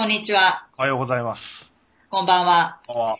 [0.00, 0.66] こんにちは。
[0.78, 1.40] おはようございます。
[2.08, 2.80] こんばんは。
[2.86, 3.18] こんばんは。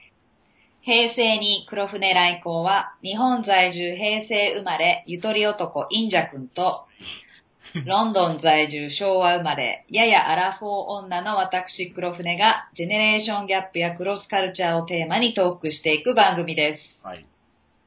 [0.81, 6.87] 平成に黒船来航は、日本在住平成生まれ、ゆとり男インジャ君と、
[7.85, 10.73] ロンドン在住昭和生まれ、ややアラフォー
[11.05, 17.05] 女の私黒船が、ジェネレーションギャップやクロスカルチャーをテーマにトークしていく番組です。
[17.05, 17.27] はい。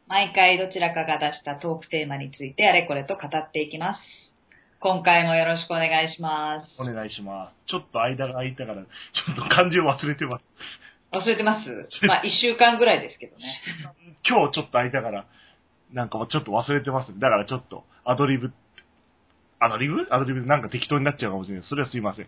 [0.05, 4.32] 毎回どちらかが出したトークテーマについてあれこれと語っていきます。
[4.83, 6.67] 今回もよろしくお願いします。
[6.77, 7.71] お願いします。
[7.71, 10.43] ちょっと間が空いたから、ちょっと漢字を忘れてます。
[11.13, 11.69] 忘れてます？
[12.05, 13.43] まあ、一週間ぐらいですけどね。
[14.27, 15.25] 今日ちょっと空いたから、
[15.93, 17.17] なんかもうちょっと忘れてます。
[17.17, 18.51] だからちょっと、アドリブ、
[19.61, 20.05] アドリブ？
[20.11, 21.65] アドリブでなんか適当になっちゃうかもしれない。
[21.69, 22.27] それはすいません。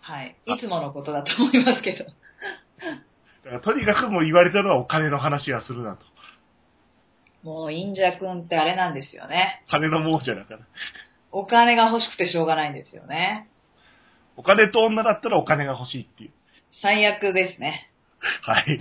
[0.00, 0.36] はい。
[0.46, 2.04] いつものことだと思いますけど。
[2.04, 2.10] だ
[3.42, 6.04] からとにかくもう言われたのはお金の話はするなと。
[7.42, 9.64] もう、インジャ君ってあれなんですよね。
[9.68, 10.60] 金の亡者だから。
[11.32, 13.48] お金が欲しくてしょうがないんですよね。
[14.36, 16.30] お金と女だったらお金が欲しいっていう。
[16.80, 17.90] 最悪ですね。
[18.42, 18.80] はい。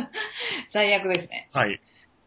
[0.72, 1.48] 最悪ですね。
[1.52, 1.80] はい。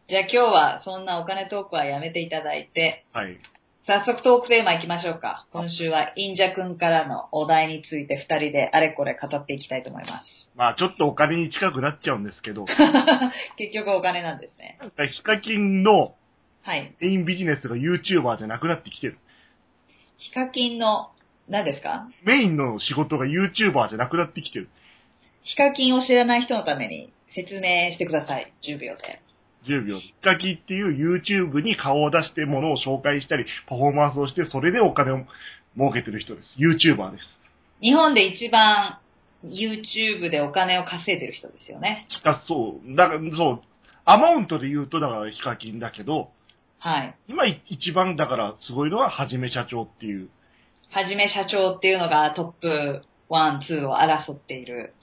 [0.07, 3.37] じゃあ今日はそんなお金トークはやめていただいて、はい。
[3.85, 5.47] 早速トークテーマ行きましょうか。
[5.51, 10.49] 今週はインジャ君からのお題について二人であれこれ語っていきたいと思います。
[10.55, 12.65] まあちょっとお金に近くなっちゃうんですけど、
[13.57, 14.77] 結局お金なんですね。
[15.11, 16.13] ヒカキンの
[16.61, 16.93] はい。
[16.99, 19.17] メインビジネスが YouTuber じゃなくなってきてる。
[20.19, 21.11] ヒカキンの、
[21.47, 22.07] 何ですか？
[22.23, 24.69] メインの仕事が YouTuber じゃなくなってきてる。
[25.43, 28.53] ヒカキンを知らない人のために説明してください。
[28.67, 29.21] 10秒で。
[29.67, 29.99] 10秒。
[29.99, 35.25] ヒカキンっていう YouTube に顔を出して物を紹介したり、パフォーマンスをして、それでお金を
[35.75, 36.47] 儲けてる人です。
[36.59, 37.23] YouTuber です。
[37.81, 38.99] 日本で一番
[39.45, 42.05] YouTube でお金を稼いでる人ですよね。
[42.09, 43.61] しかそう、だから、そう、
[44.03, 46.31] アマウントで言うと、だからヒカキンだけど、
[46.79, 47.15] はい。
[47.27, 50.29] 今一番だからすごいのは、はじめ社長っていう。
[50.89, 54.93] はじめ社長っていうのがトップ1、2を争っている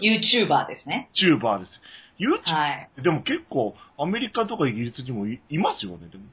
[0.00, 1.08] YouTuber ですね。
[1.14, 1.70] YouTuber です。
[2.18, 2.88] YouTube はい。
[3.02, 6.24] でも結構、アメリカとかイギリスにもいいますよね、でも。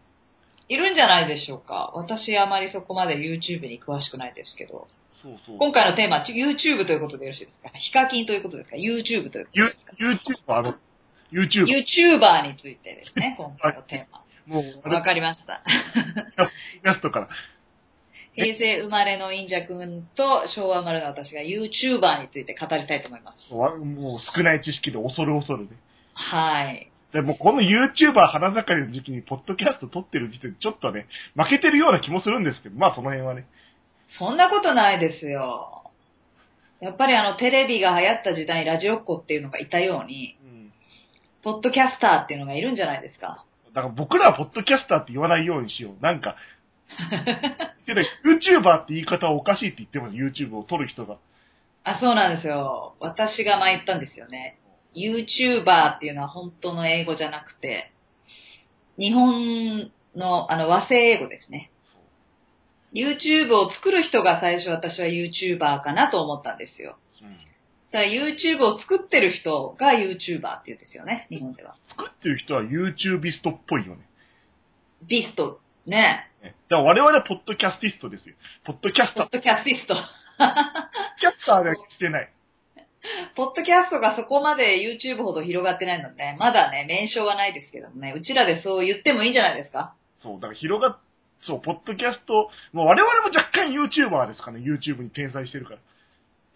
[0.67, 1.91] いるんじゃないでしょうか。
[1.95, 4.87] 私あまりそこまで YouTube に詳しくないですけど。
[5.23, 5.57] そうそう。
[5.57, 7.69] 今回のテーマ、YouTube ということでよろしいですか？
[7.69, 10.75] ヒカキンということですか ?YouTube ということユですか？YouTuber の、
[11.31, 11.65] YouTube。
[11.65, 14.21] ?YouTuber についてですね、今回のテーマ。
[14.49, 15.61] もう、あわれ、かりました。
[16.83, 17.29] やつとから。
[18.33, 23.53] 平成生まれのインジャ君と昭和生まれの私が YouTuber について語りたいと思います。
[23.53, 25.69] わもう少ない知識で恐る恐るね。
[26.13, 26.89] はい。
[27.11, 33.45] でもこの YouTuber 花盛りの時期にポッドキャスト撮ってる時点でちょっとね、負けてるような気もするんですけど、まあその辺はね。
[34.17, 35.83] そんなことないですよ。
[36.81, 40.73] やっぱりあのテレビが流行った時代にラジオっ子っていうのがいたように、うん。
[41.43, 43.43] ポッドキャスターっていうのがいるんじゃないですか。
[43.79, 46.03] だから僕らはポッドキャスターって言わないようにしよう。
[46.03, 46.35] なんか、
[47.85, 51.17] けど YouTuber って言い方はおかしいって言ってます、YouTube を撮る人が。
[51.83, 52.95] あ、そうなんですよ。
[52.99, 54.57] 私が前言ったんですよね。
[54.95, 57.91] YouTuber っていうのは本当の英語じゃなくて、
[58.97, 61.71] 日本のあの和製英語ですね。
[62.93, 66.97] YouTube を作る人が最初私は YouTuber かなと思ったんですよ。
[67.21, 67.37] うん。
[67.91, 71.75] だから YouTube を作ってる人が YouTuber って言うんですよね、日本では。
[71.89, 74.07] 作ってる人は YouTube ストっぽいよね。
[75.07, 76.29] ビスト、ね。
[76.43, 78.35] ねだから我々はポッドキャスティストですよ。
[78.65, 79.95] ポッドキャスター、ポッドキャスティスト。
[79.95, 82.31] キャスターではしてない。
[83.35, 90.99] ポッドキャストがそこまで YouTube ほど広がってないので、まだね、名称はないですけどもね、うちらでそう言ってもいいんじゃないですかそう、だから広がっ、
[91.47, 95.79] そう、ポッドキャスト、もう我々も若干 YouTuber ですかね、YouTube に転載してるから。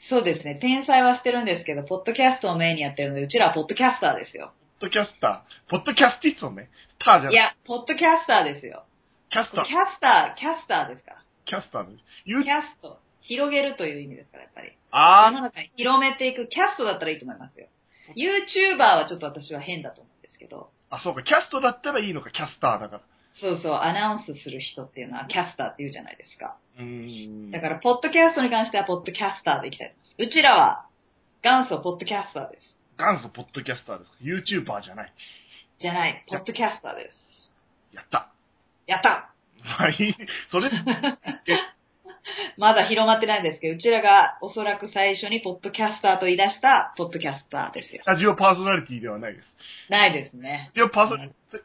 [0.09, 4.51] そうですね、天才はしてるんですけど、ポッドキャストをメインにやってるので、うちらはポッドキャスターですよ。
[4.79, 6.69] ポッドキャスター、ポッドキャスティストね。
[6.99, 7.33] ターじゃない。
[7.33, 8.83] いや、ポッドキャスターですよ。
[9.31, 11.23] キャスターキ、ャスター、キャスターですから。
[11.45, 12.03] キャスターです。
[12.25, 12.99] キャスト。
[13.21, 14.67] 広げるという意味ですから、やっぱり。
[14.67, 17.67] 世あの中に広めていくキャストだったらいいと思いますよ。
[18.15, 23.01] YouTuber はちょっと私は変だと思うんですけど、ー、あ、そうか、キャストだったらいいのか、キャスターだから。
[23.39, 26.57] そうそう、アナウンスする人っていうのはキャスターって言うじゃないですか。
[27.51, 30.29] だから、ポッドキャストに関しては、ポッドキャスターでいきたいと思います。
[30.29, 30.87] うちらは、
[31.43, 32.75] 元祖ポッドキャスターです。
[32.97, 34.11] 元祖ポッドキャスターです。
[34.23, 35.13] YouTuber じゃない。
[35.79, 37.53] じゃない、ポッドキャスターです。
[37.93, 38.31] やった。
[38.87, 39.33] やった
[39.63, 40.15] まあいい。
[40.51, 40.69] それ、
[41.47, 41.73] え、
[42.57, 48.03] まだ広まってないんですけど、うちらがおそらく最初にポッドキャスターと言い出した、ポッドキャスターですよ。
[48.05, 49.45] ラジオパーソナリティではないです。
[49.89, 50.71] ないですね。
[50.75, 51.61] ラジオパーソナリティ、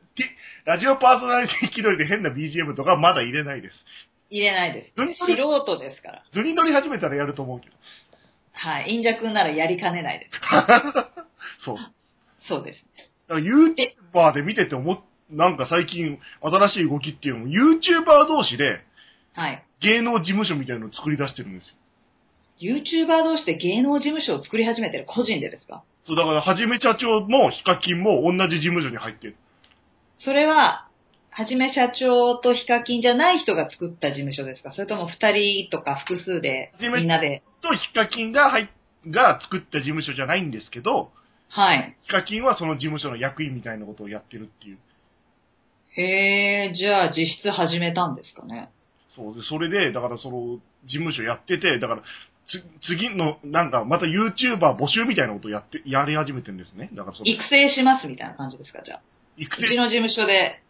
[0.65, 3.77] ラジオパーソナリティ気取りで変な BGM とかまだ入れないです。
[4.31, 4.93] 入れないです。
[4.97, 6.23] 何素人ですから。
[6.33, 7.73] 図に乗り始めたらやると思うけど。
[8.53, 8.91] はい。
[8.95, 10.31] インジャ君ならやりかねないです。
[11.65, 11.77] そう。
[12.49, 12.85] そうです。
[13.29, 14.99] だから YouTuber で見てて思っ、
[15.31, 18.81] なんか最近新しい動きっていうのも YouTuber 同士で
[19.35, 19.63] はい。
[19.81, 21.75] 芸能事務所みたいなのを作り出してるんですよ。
[22.61, 25.83] YouTuber 同士で芸能事務所を作り始めてる個人でですか？
[26.07, 29.37] そう、だから、はじめ社長もヒカキンも同じ事務所に入ってる。
[30.19, 30.88] それは、
[31.39, 34.73] はじめ社長とヒカキンじゃない人が作った事務所ですか？
[34.73, 37.45] それとも二人とか複数でみんなで？
[37.63, 38.67] と、ヒカキンが入っ、
[39.09, 41.13] が作った事務所じゃないんですけど、
[41.49, 41.97] はい。
[42.03, 44.79] ヒカキンはその事務所の役員みたいなことをやってるっていう。
[45.97, 48.69] へえ、じゃあ実質始めたんですかね？
[49.15, 52.03] そうで、それで、だからその、事務所やってて、だから、
[52.83, 56.91] つ、次の、なんか、また YouTuber 募集みたいなことをやって、やり始めてるんですね。
[56.95, 58.83] だからその、育成しますみたいな感じですか？
[58.85, 59.03] じゃあ。
[59.37, 60.63] 育成、うちの事務所で。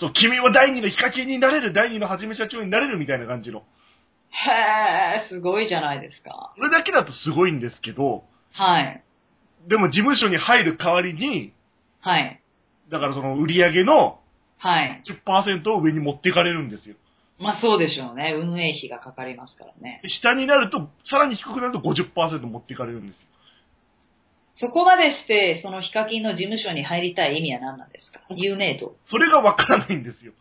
[0.00, 3.60] そう、君は第二のヒカキンになれる、第二のはじめ社長になれるみたいな感じの。
[4.30, 6.52] へえ、すごいじゃないですか。
[6.56, 9.02] それだけだとすごいんですけど、はい。
[9.68, 11.52] でも事務所に入る代わりに、
[12.00, 12.40] はい。
[12.90, 14.20] だからその売り上げの
[14.58, 15.02] はい。
[15.26, 16.94] 10%を上に持っていかれるんですよ。
[17.38, 18.34] まあそうでしょうね。
[18.36, 20.00] 運営費がかかりますからね。
[20.02, 23.26] で下になると、さらに低くなると50%持っていかれるんですよ。
[24.60, 28.20] そこまでして、そのヒカキンの事務所に入りたい意味は何なんですか？
[28.30, 28.94] 有名度。
[29.10, 30.32] それがわからないんですよ。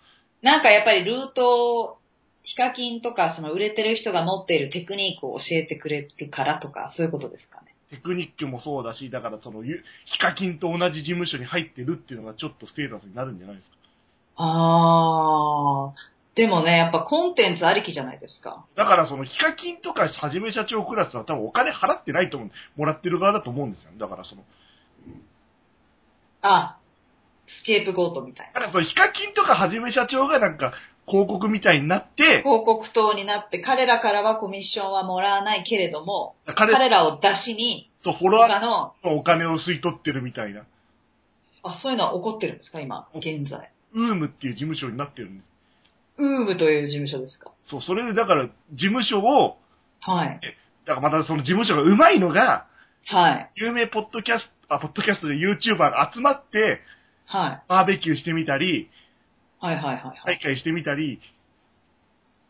[0.42, 1.98] なんかやっぱりルートを、
[2.44, 7.76] ヒカキンとかその売れてる人が持っているテクニックを教えてくれるからとか、そういうことですかね？
[7.92, 13.76] テクニックもそうだし、だからその、ゆヒカキンと同じ事務所に入ってるっていうのがちょっとステータスになるんじゃないですか。
[14.38, 16.19] あー。
[16.36, 18.66] でもね、やっぱコンテンツありきじゃないですか。
[18.76, 22.50] だからそのヒカキンとかはじめ社長クラスは多分お金払ってないと思う。
[22.78, 23.92] もらってる側だと思うんですよ。
[23.98, 24.44] だからその、
[26.42, 26.78] あ、
[27.62, 28.54] スケープゴートみたいな。
[28.54, 30.74] だからそのヒカキンとかはじめ社長がなんか
[31.10, 40.64] 広告みたいになって、広告塔になって、彼らからはコミッションはもらわないけれども、彼彼らを出しに、とフォロワーのお金を吸い取ってるみたいな、
[41.64, 43.72] あ、そういうのは起こってるんですか今、現在。
[43.94, 45.50] ウームっていう事務所になってるんです。
[46.20, 47.52] ウームという事務所ですか？
[47.70, 49.58] そう、それでだから事務所を、
[50.02, 50.40] はい。
[50.86, 52.68] だからまたその事務所が上手いのが、
[53.06, 53.52] はい。
[53.56, 56.82] 有名ポッドキャスト、あ、ポッドキャストで YouTuber が集まって、
[57.26, 57.62] はい。
[57.68, 58.90] バーベキューしてみたり、
[59.60, 60.22] はいはいはいはい。
[60.26, 61.20] 大会してみたり、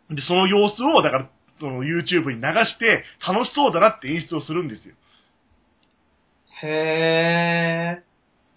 [0.09, 1.29] で、その様子を、だから、
[1.59, 4.95] その YouTube に流して、楽しそうだなって演出をするんですよ。
[6.63, 8.01] へ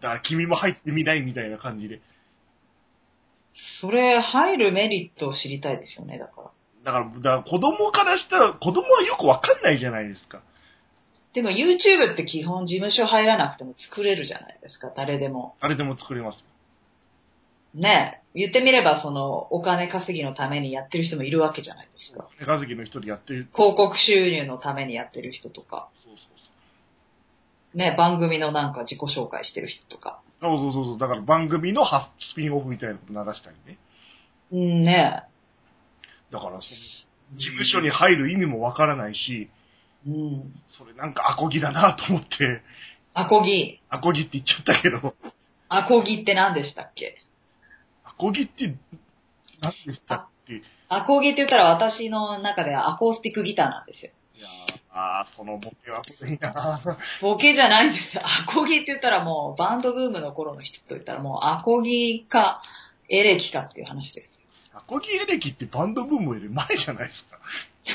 [0.00, 0.02] ー。
[0.02, 2.00] だから、君も入ってみないみたいな感じで。
[3.80, 6.50] それ、入るメリットを知りたいですよね、だから。
[6.84, 10.42] だから、だから子供からしたら、子供はよくわかんないじゃないですか。
[11.34, 15.56] でも YouTube って基本事務所入らなくても作れるじゃないですか、誰でも。
[15.60, 16.44] あれでも作れます。
[17.74, 18.38] ねえ。
[18.38, 22.28] 言ってみれば、その、お金稼ぎのためにやってる人もいるわけじゃないですか。
[22.38, 23.48] 手稼ぎの人でやってる。
[23.54, 26.22] 広告収入のためにやってる人とか、そうそ
[27.74, 30.20] うね、番組のなんか自己紹介してる人とか。
[30.42, 30.58] そう。
[30.58, 30.98] そうそうそう。
[30.98, 33.78] だから番組のハスピンオフみたいなこと流したりね。
[34.50, 35.22] うんね
[36.30, 36.66] だから、事
[37.36, 39.48] 務所に入る意味もわからないし、
[40.06, 40.10] え。
[40.10, 40.52] うん。
[40.76, 42.28] それなんかアコギだなと思って、
[43.14, 43.80] アコギ。
[43.88, 45.14] アコギって言っちゃったけど、
[45.68, 47.16] アコギって何でしたっけ？
[48.04, 48.74] アコギって
[49.60, 54.12] 何でしたっけいアコギって言ったら私の中ではアコースティックギターなんですよ。
[54.42, 54.52] やー
[54.94, 56.80] あーそのボケは古いな
[57.20, 58.22] ボケじゃないんですよ。
[58.24, 62.62] アコギって言ったらもうバンドブームの頃の人と言ったらもうアコギか
[63.08, 64.30] エレキかっていう話ですよ。
[64.74, 67.38] アコギエレキってバンドブームより前じゃないですか。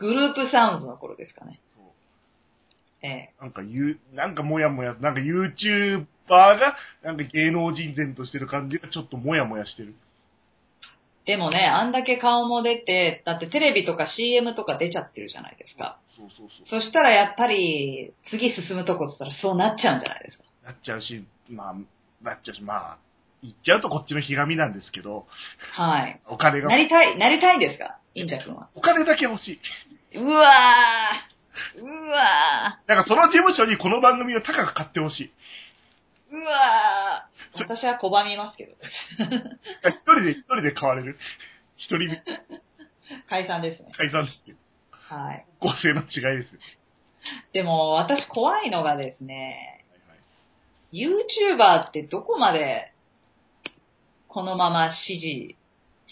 [0.00, 1.60] グループサウンドの頃ですかね。
[3.02, 3.32] ええ。
[3.40, 9.94] なんか言う、なんかもやもや、なんか YouTuber が、なんか芸能人前としてる感じがちょっともやもやしてる。
[11.24, 15.98] でもね、あんだけ顔も出て、だってテレビとか CM とか出ちゃってるじゃないですか。
[16.16, 16.80] そうそうそう。
[16.80, 20.44] そしたらやっぱり、次進むとこって言ったらそうなっちゃうんじゃないですか。
[20.64, 21.74] なっちゃうし、まあ、
[22.24, 22.98] なっちゃうし、まあ、
[23.42, 25.26] 言っちゃうとこっちのひがみなんですけど、
[25.74, 26.20] はい。
[26.26, 27.98] お金がな、りたい、なりたいんですか？
[28.14, 28.68] インジャ君は。
[28.74, 29.60] お金だけ欲し
[30.12, 30.18] い。
[30.18, 35.32] うわーうわだからその事務所にこの番組を高く買ってほしい。
[36.32, 38.72] ーうわー私は拒みますけど。
[39.88, 41.18] 一人で、一人で買われる。
[41.76, 42.22] 一人で
[43.28, 43.92] 解散ですね。
[43.96, 44.56] 解散っていう。
[44.92, 45.46] はい。
[45.60, 46.60] 構成の違いですよ。
[47.52, 49.34] でも、私怖いのがですね、
[49.90, 50.22] はいはい
[50.92, 52.92] YouTuber ってどこまで
[54.28, 55.56] このまま支持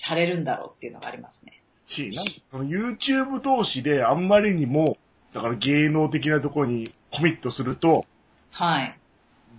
[0.08, 1.62] されるんだろうっていうのがありますね。
[1.94, 4.96] し、なんかその YouTube 同士であんまりにも、
[5.34, 8.04] だから芸能的なところにコミットすると、
[8.50, 8.99] はい。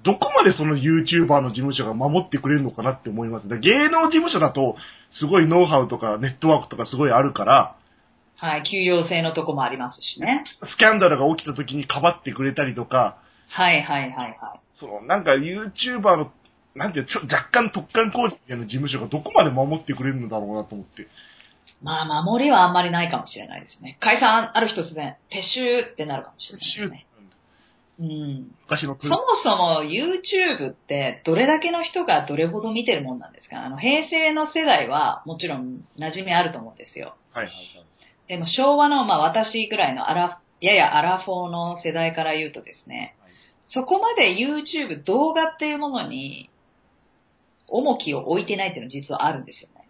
[0.03, 3.47] どこまでその YouTuber の事務所が守ってくれるのかなって思います。
[3.47, 4.75] 芸能事務所だと、
[5.19, 7.75] すごいノウハウとかネットワークとかすごいあるから、
[8.37, 8.63] はい。
[8.63, 10.43] 給与制のとこもありますしね。
[10.73, 13.17] スキャンダルが起きた時にかばってくれたりとか、
[13.49, 14.37] はいはいはいはい。
[14.79, 16.31] そのなんか YouTuber の、
[16.73, 21.07] なんていうのちょ若干特貫工事みたいな事務所がどこまで守ってくれるのだろうなと思って。
[21.83, 23.97] まあ、守りはあんまりないかもしれないですね。
[24.01, 27.07] 解散ある日突然、撤収ってなるかもしれないですね。
[28.01, 28.51] うん。
[28.63, 33.63] 昔のそもそも YouTube ってどれだけの人がどれほど見てるもんなんですか？
[33.63, 37.15] あの、平成の世代はもちろん馴染みあると思うんですよ。
[37.31, 37.85] はいはいはい。
[38.27, 43.31] でも昭和の、まあ私ぐらいのアラ、ややアラフォーの世代から言うとですね、はい
[43.73, 46.49] そこまで YouTube 動画っていうものに
[47.69, 49.87] 重きを置いてないっていうのは実はあるんですよね。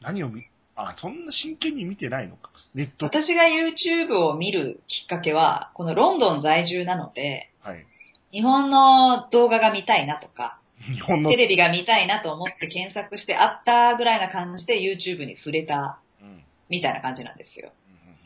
[0.00, 0.42] 何を見、
[0.74, 2.50] あ、そんな真剣に見てないのか。
[2.74, 3.06] ネット。
[3.06, 7.86] 私が YouTube を見るきっかけは、このロンドン在住なので、はい。
[8.32, 10.58] 日本の動画が見たいなとか、
[10.92, 16.28] 日本のテ、レビが見たいなと思って検索してあったぐらいな感じで YouTube に触れたうん。
[16.28, 17.70] うんみたいな感じなんですよ。
[17.86, 18.16] うんうん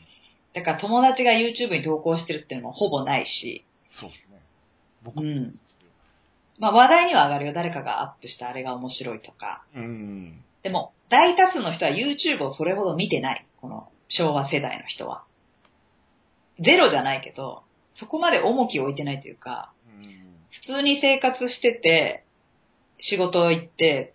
[0.53, 3.63] だから友達が YouTube に投稿してるっていうのもほぼないし、
[3.99, 4.41] そうですね。
[5.03, 5.21] 僕も。
[5.21, 5.59] うん。
[6.57, 7.53] まあ話題には上がるよ。
[7.53, 9.65] 誰かがアップしたあれが面白いとか。
[9.75, 10.43] うんうん。
[10.63, 13.45] でも、大多数の人は YouTube をそれほど見てない。
[13.61, 15.23] この昭和世代の人は。
[16.59, 17.63] ゼロじゃないけど、
[17.99, 19.71] そこまで重きを置いてないというか、
[20.67, 22.23] 普通に生活してて、
[22.99, 24.13] 仕事行って、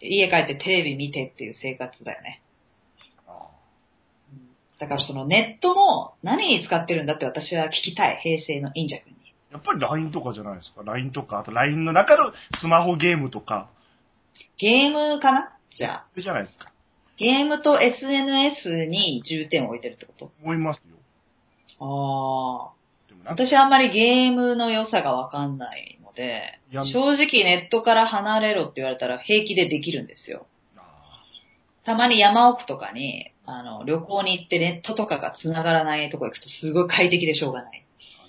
[0.00, 2.42] 家帰ってテレビ見てっていう生活だよね。
[3.26, 3.48] あ
[4.78, 8.20] だからそのネットも何に使ってるんだって私は聞きたい。
[8.22, 9.34] 平成のインジャ君に。
[9.50, 10.82] やっぱり LINE とかじゃないですか。
[10.84, 13.70] LINE とか、あと LINE の中のスマホゲームとか、
[14.58, 15.53] ゲームかな？
[15.76, 16.06] じゃあ。
[16.12, 16.70] それじゃないですか。
[17.16, 20.32] ゲームと SNS に重点を置いてるってこと？
[20.42, 20.96] 思いますよ。
[21.80, 22.74] ああ。
[23.26, 26.60] 私あんまりゲームの良さがわかんないので
[26.92, 30.46] 正直ネットから離れろって言われたら平気でできるんですよ。
[30.76, 31.22] あ
[31.86, 37.84] たまに山奥とかに、あの、旅行に行ってネットとかが繋がらないとこ行くとすごい快適でしょうがない。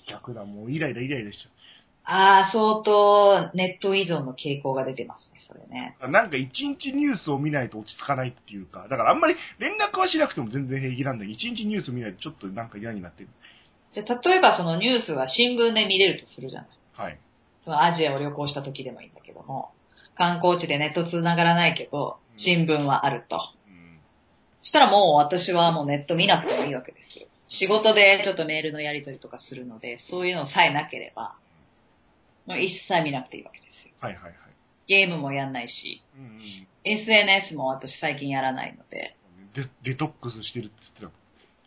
[0.06, 1.46] ー逆だ、もうイライライライラしち
[2.08, 5.96] ああ、相当ネット依存の傾向が出てますね、それね。
[6.08, 13.28] なんか一日ニュースを見ないと落ち着かないっていうか、だからあんまり連絡はしなくても全然平気なんだけど、一日ニュース見ないとちょっとなんか嫌になってる。
[13.92, 16.70] じゃあ、例えばそのニュースは新聞で見れるとするじゃない。
[16.94, 17.18] はい。
[17.64, 19.72] そのアジアを旅行した時でもいいんだけども、
[20.16, 23.36] 観光地でネット繋がらないけど、新聞はあると。
[23.66, 23.98] うん。
[24.62, 27.26] そしたらもう私はもうネット見なくてもいいわけですよ。
[27.48, 31.34] 仕事でちょっとメールのやり取りとかするので、そういうのさえなければ、
[32.46, 33.94] もう一切見なくていいわけですよ。
[34.00, 34.34] はいはいはい。
[34.86, 36.66] ゲームもやんないし、うんうん。
[36.84, 39.16] SNS も私最近やらないので、
[39.54, 41.16] デデトックスしてるって言って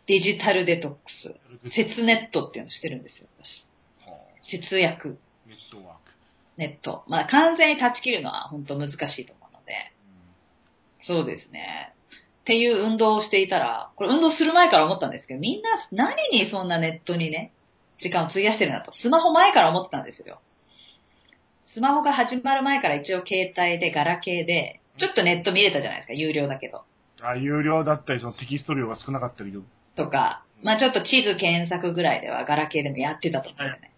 [0.06, 1.70] デジタルデトックス、た。
[1.70, 4.10] 節ネットっていうのしてるんですよ、私。
[4.10, 4.20] はあ
[4.50, 6.10] 節約、ネットワーク。
[6.56, 7.04] ネット。
[7.06, 9.92] まあ完全に断ち切るのは本当難しいと思うので、
[11.06, 11.94] そうですね。
[12.40, 17.52] っていう運動をしていたら、これ運動する前から思ったんですけど、みんな何にそんなネットにね、
[18.00, 18.92] 時間を費やしてるんだと。
[18.92, 20.40] スマホ前から思ってたんですよ。
[21.74, 26.82] スマホが始まる前から一応携帯でガラケーで、ちょっとネット見れたじゃないですか、有料だけど。
[27.20, 27.26] うん。
[27.26, 29.60] あ、有料だったり、そのテキスト量が少なかったりと。
[29.96, 33.90] とか、まあちょっと地図検索ぐらいではガラケーでもやってたと思うんだよね。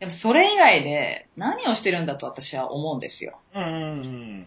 [0.00, 3.38] でもそれ以外で何をしてるんだと私は思うんですよ。
[3.54, 3.76] うんうんう
[4.42, 4.46] ん。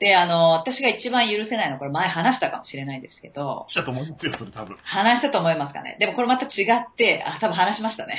[0.00, 4.78] で、あの、私が一番許せないのは、これ前話したかもしれないんですけど、したと思いますよ、それ多分。
[4.82, 5.98] 話したと思いますかね。
[6.00, 8.18] でもこれまた違って、あ、多分話しましたね。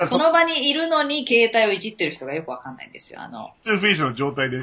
[0.00, 3.20] だその場にいるのに携帯をいじってる人がよくわかんないんですよ。
[3.20, 4.58] あの、普通フェイスの状態で、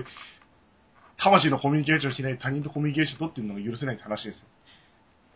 [1.17, 4.41] 魂のコミュニケーションしない他人とコミュニケーション取ってるのが許せないって話ですよ。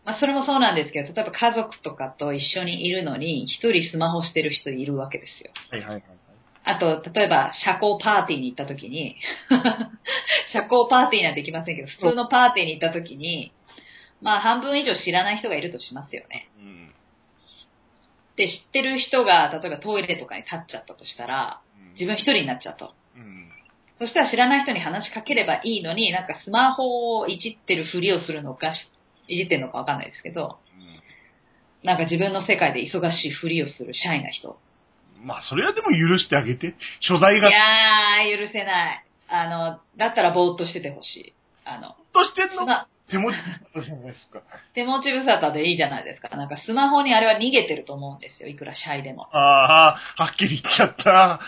[0.03, 5.51] まあそれもそうなんですけど、例えば家族とかと一緒にいるのに、一人スマホしてる人いるわけですよ。
[5.69, 6.03] はいはいはい。
[6.63, 9.15] あと、例えば、社交パーティーに行った時に、
[10.53, 13.51] 社交パーティーなんて行きませんけど、普通のパーティーに行った時に、
[14.21, 16.49] まあ半分以上知らない人がいるとしますよね。
[16.59, 16.93] うん。
[18.35, 21.61] で、知ってる人が、例えばトイレとかに立っちゃったとしたら、
[21.93, 22.93] 自分一人になっちゃうと。
[23.15, 23.51] うん。
[23.97, 28.87] そしたら知らない人に話しかければいいのに、なんかスマホをいじってるふりをするのか、し
[29.27, 30.59] いじってるのかわかんないですけど、
[31.83, 34.57] なんか自分の世界で忙しいふりをするシャイな人。
[35.21, 35.27] うん。
[35.27, 36.75] まあ、それはでも許してあげて。
[37.01, 39.05] 所在いが、やー、許せない。
[39.29, 41.33] あの、だったらぼーっとしててほしい。
[41.65, 42.65] あの、としてんの？
[43.09, 44.41] 手持ちだったじゃないですか。
[44.73, 46.29] 手持ち無沙汰でいいじゃないですか。
[46.35, 48.47] なんかスマホにあれは逃げてると思うんですよ。
[48.49, 49.27] いくらシャイでも。
[49.35, 51.11] ああ、はっきり言っちゃった。
[51.11, 51.39] は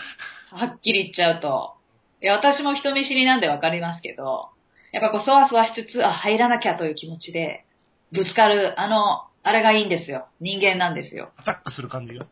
[0.66, 1.74] っきり言っちゃうと。
[2.22, 4.50] いや、私も人見知りなんでわかりますけど、
[4.92, 7.64] やっぱこう、そわそわしつつ、あ、入らなきゃという気持ちで、
[8.12, 10.28] ぶつかる、あの、あれがいいんですよ。
[10.40, 11.32] 人間なんですよ。
[11.36, 12.26] アタックする感じが。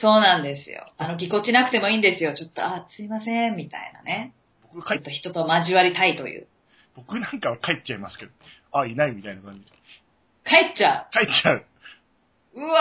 [0.00, 0.86] そうなんですよ。
[0.96, 2.34] あの、ぎこちなくてもいいんですよ。
[2.34, 4.32] ちょっと、あ、すいません、みたいなね。
[4.74, 6.46] 僕帰っちょっと人と交わりたいという。
[6.94, 8.32] 僕なんかは帰っちゃいますけど。
[8.72, 9.66] あ、いないみたいな感じで。
[10.44, 11.64] 帰っちゃ帰っちゃう。
[12.54, 12.60] う。
[12.60, 12.80] うわ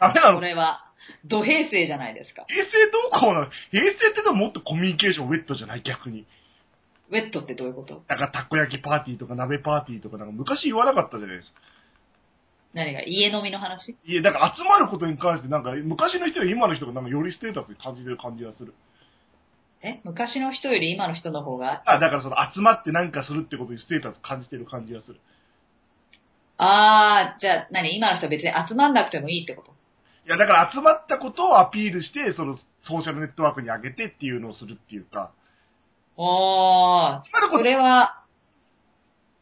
[0.00, 0.84] ーダメなのこれは、
[1.24, 2.44] 土平成じゃないですか。
[2.48, 3.50] 平成どうこうなの？
[3.70, 5.82] 平成ってのはもっとコミュニケーションウェットじゃない？
[5.82, 6.26] 逆に。
[7.10, 8.02] ウェットってどういうこと？
[8.08, 11.60] なんかたこ焼きパーティーとか鍋パーティーとかなんか昔言わなかったじゃないですか。
[12.74, 13.02] 何が？
[13.02, 13.96] 家飲みの話？
[14.04, 18.74] いや、だから集まることに関してなんか昔の人より今の人がなんかよりステータスに感じてる感じがする。
[19.82, 20.00] え？
[20.04, 21.82] 昔の人より今の人の方が？
[21.86, 25.20] あ、だからその集まってなんかするってことにステータス感じてる感じがする。
[26.58, 27.96] あー、じゃあ何？
[27.96, 29.72] 今の人は別に集まんなくてもいいってこと？
[30.26, 32.56] いや、だから集まったことをアピールして、その
[32.88, 35.32] ソーシャルネットワークに上げてっていうのをするっていうか。
[36.16, 38.23] おー、それは、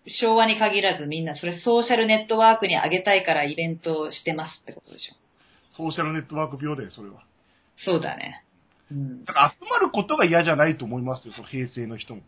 [0.06, 5.14] 昭和に限らずみんなそれソーシャルネットワークに上げたいからイベントをしてますってことでしょ。
[5.76, 7.24] ソーシャルネットワーク病だよ、それは。
[7.84, 8.44] そうだね。
[8.90, 9.24] うん。
[9.24, 12.22] だから集まることが嫌じゃないと思いますよ、その平成の人も。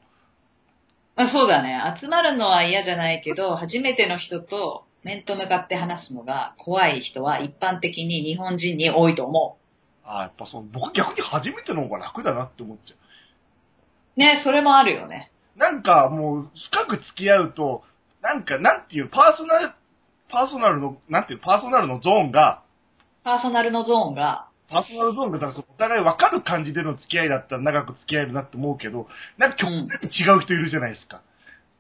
[1.16, 1.81] あそうだね。
[2.00, 9.59] 集まるのは嫌じゃないけど、初めての人と面と向かって話すのが怖い人は一般的に日本人に多いと思
[10.04, 12.95] ああ、やっぱその、僕逆に初めての方が楽だなって思っちゃ
[14.16, 14.21] う。
[14.21, 15.31] ね、それもあるよね。
[15.56, 15.58] う。
[15.58, 17.82] なんかもう、深く付き合うと、
[18.23, 19.73] なんか、なんていう、パーソナル、
[20.30, 22.62] パーソナルの、なんていう、パーソナルのゾーンが、
[23.23, 29.06] パーソナルのゾーンが、パーソナルゾーンが、だからお互い分かる感じでの付き合いだったら長く付き合えるなって思うけど、
[29.38, 31.23] なんか極端に違う人いるじゃないですか。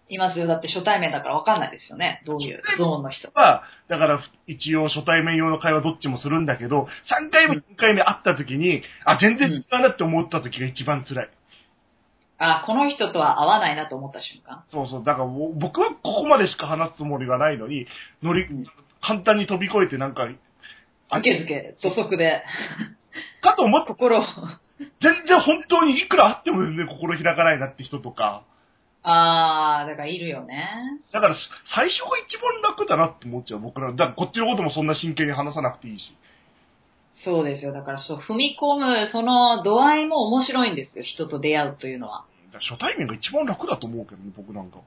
[0.08, 0.46] いますよ。
[0.46, 2.22] だって初対面だから分かんないですよね。
[2.26, 3.30] どういうゾーンの人。
[3.34, 11.30] は、だから一応初対面用の会話どっちもするんだけど、3回目、4回目会った時に、あ、全然違うなって思った時が一番辛い。
[12.38, 14.64] あ、この人とは合わないなと思った瞬間？
[14.70, 15.04] そうそう。
[15.04, 17.86] だから僕はここまでしか話すつもりがないのに、
[18.22, 18.66] 乗りうん、
[19.00, 20.28] 簡単に飛び越えてなんか、
[21.10, 22.42] あずけずけ、土足で、
[23.40, 24.24] かと思って、心を、
[25.00, 28.42] 全然本当にいくらあっても全然心開かないなって人とか、
[29.04, 30.66] あー、だからいるよね。
[31.12, 31.36] だから
[31.76, 33.92] 最初が一番楽だなって思っちゃう、僕ら。
[33.92, 36.02] だからこっちのこともそんな真剣に話さなくていいし。
[37.24, 37.72] そうですよ。
[37.72, 41.04] だからそう、踏み込む、その度合いも面白いんですよ。
[41.04, 42.24] 人と出会うというのは。
[42.52, 44.78] だから初対面が一番楽だと思うけどね、僕なんか。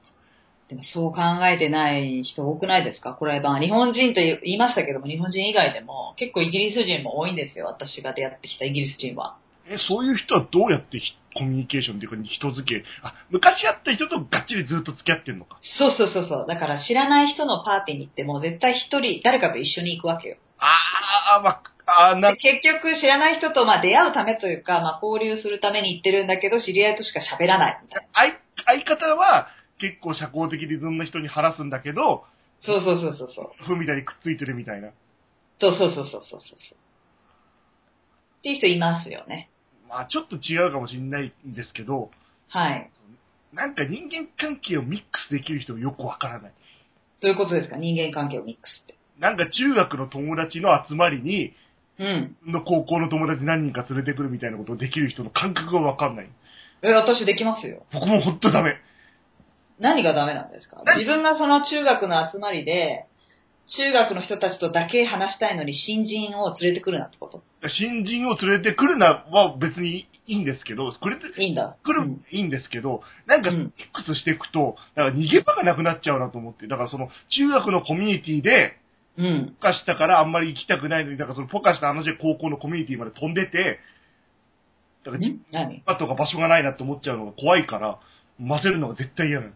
[0.70, 3.14] でもそう考えてない人多くないですか？
[3.14, 7.68] これは日本人と言いましたけども、日本人以外でも結構イギリス人も多いんですよ。
[7.68, 9.38] 私が出会ってきたイギリス人は。
[9.70, 15.58] え、そういう人はどうやってひコミュニケーションっていうか人付け、あ、昔会った人とがっちりずっと付き合ってんのか。
[15.78, 16.46] そうそうそうそう。
[16.48, 20.38] だから知らない人のパーティーに行っても絶対一人誰かと一緒に行くわけよ。
[20.60, 21.62] あー、まあ、
[22.20, 28.08] なで結局知らない人とまあ出会うためというか、まあ交流するために行ってるんだけど、知り合いとしか喋らないみたいな。
[28.14, 28.34] 相
[28.86, 29.48] 相方は
[29.80, 32.24] 結構社交的でいろんな人に話すんだけど、
[32.66, 33.66] そうそうそうそうそう。
[33.66, 34.90] ふみたいにくっついてるみたいな。
[35.60, 36.40] そうそうそうそうそうそう。
[36.40, 39.50] っていう人いますよね。
[39.88, 42.12] まあちょっと違うかもしれないんですけど、
[42.50, 42.92] はい。
[43.54, 46.54] なんか人間関係をミックスできる人もよくわからない。
[47.22, 47.78] どういうことですか？
[47.78, 48.96] 人間関係をミックスって。
[49.20, 51.54] なんか中学の友達の集まりに、
[52.00, 52.38] うん。
[52.46, 56.30] の高校の友達何人か連れてくるみたいなことをできる人の感覚がわかんない。
[56.84, 57.86] え、私できますよ。
[57.92, 58.76] 僕もほんとダメ。
[59.80, 60.82] 何がダメなんですか？
[60.86, 63.06] 何自分がその中学の集まりで、
[63.76, 67.44] 中学の人たちとだけ話したいのに新人を連れてくるなってこと？
[67.68, 71.78] 新人を連れてくるなは別にいいんですけど、くれていいんだ。
[71.84, 78.78] くるうんいいんですけど、なんかうんミックスしていくと、だから逃げ場がなくなっちゃうなと思って、だからその中学のコミュニティで、
[79.18, 79.56] うん。
[79.60, 83.80] ポカしたからあんまり行きたくないのに、だからそのポカした話で高校のコミュニティまで飛んでて、
[85.06, 85.40] だからん？
[85.52, 85.84] 何？
[85.86, 88.00] 場とか場所がないなって思っちゃうのが怖いから、
[88.40, 89.54] 混ぜるのが絶対嫌なの。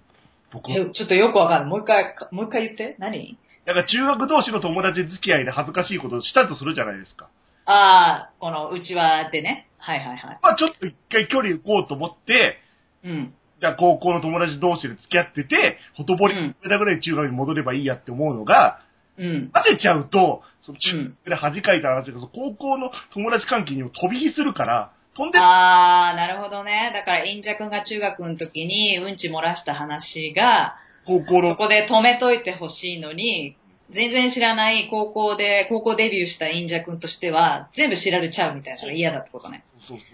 [0.52, 0.78] 僕は。
[0.78, 1.69] え、ちょっとよくわかんない。
[1.69, 2.95] もう一回、かもう一回言って。
[3.00, 3.38] 何？
[3.65, 7.30] だから中学同士の友達付き合いで恥ずかしいことをしたとするじゃないですか。
[7.65, 9.67] ああ、この内輪でね。
[9.78, 10.39] はいはいはい。
[10.41, 12.58] まあちょっと一回距離行こうと思って、
[13.04, 13.34] うん。
[13.60, 18.82] じゃあ高校の友達同士で付き合ってて、ほとぼりうんだぐらい中学に戻ればいいやって思うのが、
[19.22, 19.52] うん。
[19.52, 26.92] 混ぜちゃうと、その中うん学で恥かいた話が、その高校の友達関係にも飛び火するから、飛んで、ああ、なるほどね。
[26.94, 33.58] だから、インジャ君が中学の時にうんち漏らした話が、そ高校の、こで止めといてほしいのに、
[33.94, 39.66] 全然知らない高校で、高校デビューしたインジャ君としては、全部知られちゃうみたいなのが嫌だってことね。
[39.88, 40.08] そうそう。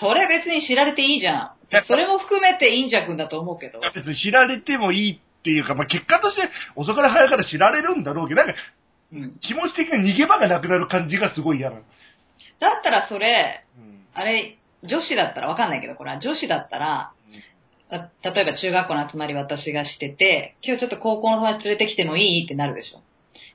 [0.00, 1.52] それ別に知られていいじゃん。
[1.86, 3.80] それも含めてインジャ君だと思うけど。
[3.94, 6.42] 別に知られてもいいっていうか、まあ、結果として
[6.76, 8.54] 遅かれ早かれ知られるんだろうけど、なんか
[9.12, 9.38] うん。
[9.40, 11.82] 気持ち的に逃げ場がなくなる感じがすごい嫌なの。
[12.60, 17.12] だったらそれ、うんあれ、女子だったらわかんないけど、これは女子だったら、
[17.88, 23.00] た例えば中学校の集まり私がしてて、今日ちょっと高校の友達連れてきてもいいってなるでしょ。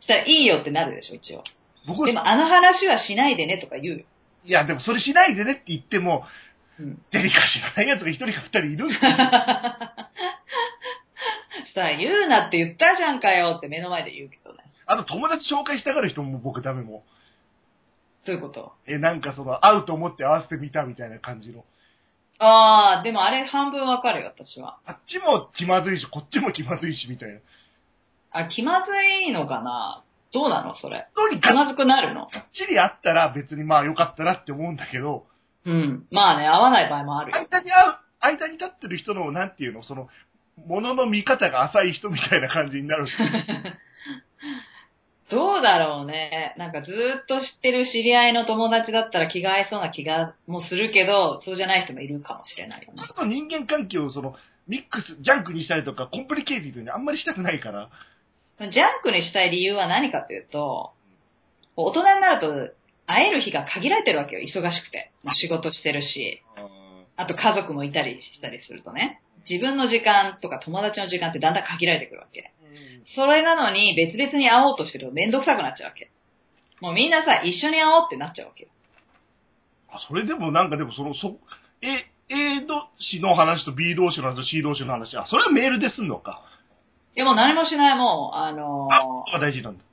[0.01, 1.43] したらいいよってなるでしょ、一応。
[1.85, 4.05] 僕、いでもあの話はしないでねとか言うよ。
[4.45, 6.25] や、でもそれしないでねって言っても、
[6.79, 7.01] うん。
[7.11, 8.95] デリカ知らないやつが一人か二人いるんで
[11.57, 11.65] すよ。
[11.67, 14.63] したら言うなって言ったじゃんかよって目の前で言うけどね。
[14.85, 17.03] あと友達紹介したがる人も僕ダメも
[18.25, 18.73] どういうこと？
[18.87, 18.91] う。
[18.93, 21.65] え、なんかその、会うと思って合わせてみたみたいな感じの。
[22.39, 24.79] ああ、でもあれ半分わかるよ、私は。
[24.85, 27.39] あっちも気まずいし、こっちも気まずいし、みたいな。
[28.31, 28.91] あ、気まず
[29.27, 30.03] いのかな？
[30.33, 31.07] どうなのそれ？
[31.15, 32.27] とにか気まずくなるの？
[32.27, 35.27] く、がっちりあったら別にまあ良かったなって思うんだけど、
[35.65, 36.07] うん。
[36.11, 37.37] まあね、合わない場合もあるよ。
[37.51, 40.09] 間に合う、間に立ってる人の、なんていうの、その、
[40.65, 43.07] ものの見方が浅い人みたいな感じになる。
[45.29, 46.53] どうだろうね。
[46.57, 53.13] なんかずーっと知ってる知り合いの友達だったら気が合いそうな気がもするけど、そうじゃない人もいるかもしれないよねちょ。
[53.13, 54.35] っと人間関係をその、
[54.67, 57.89] ミックス、ジャンクにしたりとか、 complicative にあんまりしたくないから。
[58.59, 60.91] ジャンクにしたい理由は何かというと、
[61.75, 62.75] 大人になると
[63.07, 65.11] 会える日が限られてるわけよ、忙しくて。
[65.23, 66.41] まあ仕事してるし、
[67.15, 69.21] あと家族もいたりしたりするとね。
[69.49, 72.53] 自分の時間とか友達の時間ってだんだん限られてくるわけ。
[73.15, 76.09] それなのに別々に会おうとしてるとめんどくさくなっちゃうわけ。
[76.81, 78.69] もうみんなさ、一緒に会おうってなっちゃうわけよ。
[79.89, 81.37] あ、それでもなんかでもその、そ、
[81.81, 86.41] A、A 同士の話と B 同士の話と C 同士の話、あ、それはメールですんのか。
[87.15, 89.83] でも何もしないもう、あの会うことが大事なんだ。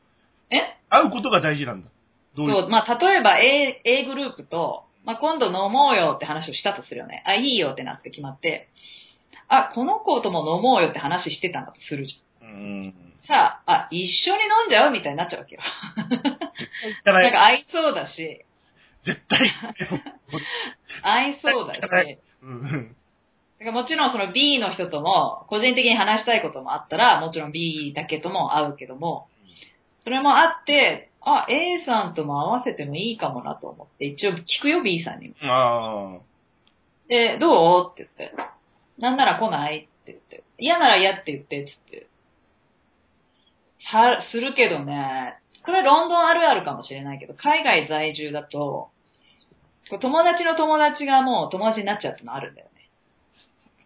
[0.50, 0.78] ーえ？
[0.88, 1.90] 会うことが大事なんだ。
[2.36, 2.62] どういう？
[2.62, 7.22] そう、まあ、例えば A、A グループと、まあ、今度飲もうよって話をしたとするよね。
[7.26, 8.68] あ、いいよってなって決まって、
[9.48, 12.84] あ、この子とも飲もうよって話してたんだとするじうん。
[12.86, 13.26] ゃん。
[13.26, 15.60] さあ、あ、一緒に飲んじゃうみたいになっちゃうわけよ。
[17.04, 18.44] なんか合いそうだし、
[19.04, 19.52] 絶対。
[21.02, 22.02] 合いそうだし、だか
[22.42, 22.96] うん。
[23.60, 29.28] らもちろんその B の人とも、個人的に話したいこともあったら、もちろん B だけとも会うけども、
[30.04, 35.34] それもあって、あ、A さんとも合わせてもいいかもなと思って、一応聞くよ B さんにも。
[35.42, 36.20] ああ。
[37.08, 37.92] で、どう？
[37.92, 38.34] って言って。
[38.98, 39.88] なんなら来ない？
[40.02, 40.44] って言って。
[40.58, 42.06] 嫌なら嫌って言って、つって。
[43.90, 48.90] さ、するけどね、これロンドンあるあるかもしれないけど、海外在住だと、
[49.90, 52.88] こう友達の友達がもう友達になっちゃうってのあるんだよね。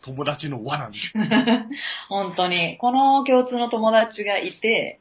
[0.03, 0.99] 友達の輪なんだ。
[2.09, 2.77] 本当に。
[2.79, 5.01] この共通の友達がいて、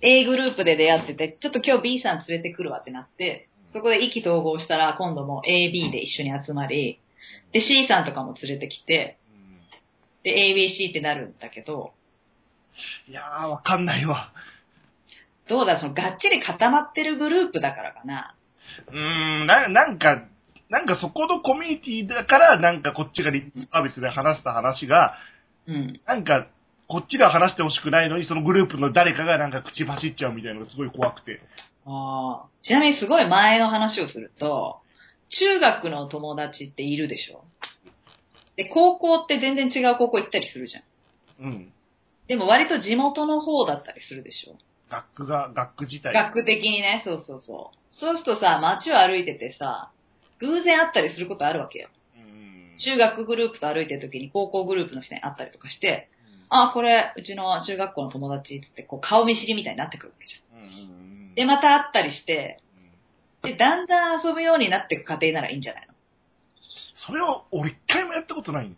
[0.00, 7.00] A グループで出会ってて、ちょっと今日 B さん連れてくるわってなって、そこで意気投合したら今度も AB で一緒に集まり、
[7.52, 9.18] で C さんとかも連れてきて、
[10.24, 11.92] で ABC ってなるんだけど、
[13.08, 14.32] いやー、わかんないわ。
[15.48, 18.34] どうだ、そのがっちり固まってるグループだからかな。
[18.88, 18.94] うー
[19.44, 20.24] ん、な、なんか、
[20.70, 25.14] なんかそこのコミュニティだから、なんかこっちがリップサービスで話した話が、
[25.66, 26.00] うん。
[26.06, 26.46] なんか、
[26.92, 31.40] こっちが話してほしくないのに、そのグループの誰かがなんか口走っちゃうみたいなのがすごい怖くて。
[31.86, 34.76] あーちなみにすごい前の話をすると、
[35.30, 37.44] 中学の友達っているでしょ
[38.56, 41.46] で、高校って全然違う高校行ったりするじゃん。
[41.46, 41.72] うん。
[42.28, 44.58] でも割と地元の方だったりするでしょ
[44.90, 46.12] 学区が、学区自体。
[46.12, 47.96] 学区的にね、そうそうそう。
[47.96, 49.90] そうするとさ、街を歩いててさ、
[50.40, 51.88] 偶然会ったりすることあるわけよ。
[52.16, 52.76] うん。
[52.84, 56.10] 中学グループと歩いてる時に高校グループの人に会ったりとかして、
[56.54, 60.60] あ、これ、うちの中学校の友達っつって、こう顔見知りみたいになってくるわけじゃん。
[60.60, 61.34] うんうんうん。
[61.34, 62.60] で、また会ったりして、
[63.42, 65.94] で、だんだん遊ぶようになっていく過程ならいいんじゃないの？
[67.06, 68.74] それを、俺一回もやったことないの。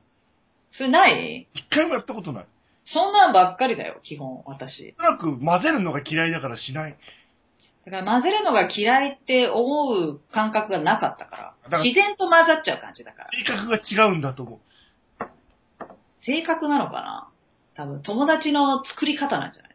[0.76, 1.46] それない？
[1.52, 2.46] 一回もやったことない。
[2.92, 4.94] そんなんばっかりだよ、基本、私。
[4.98, 6.96] おそらく混ぜるのが嫌いだからしない。
[7.84, 13.30] だから混ぜるのが嫌いって思う感覚がなかったかだからら、自然と混ざっちゃう感じだから。
[13.30, 14.58] 性格が違うんだと思う。
[16.24, 17.28] 性格なのかな？
[17.76, 19.74] 多分、友達の作り方なんじゃない？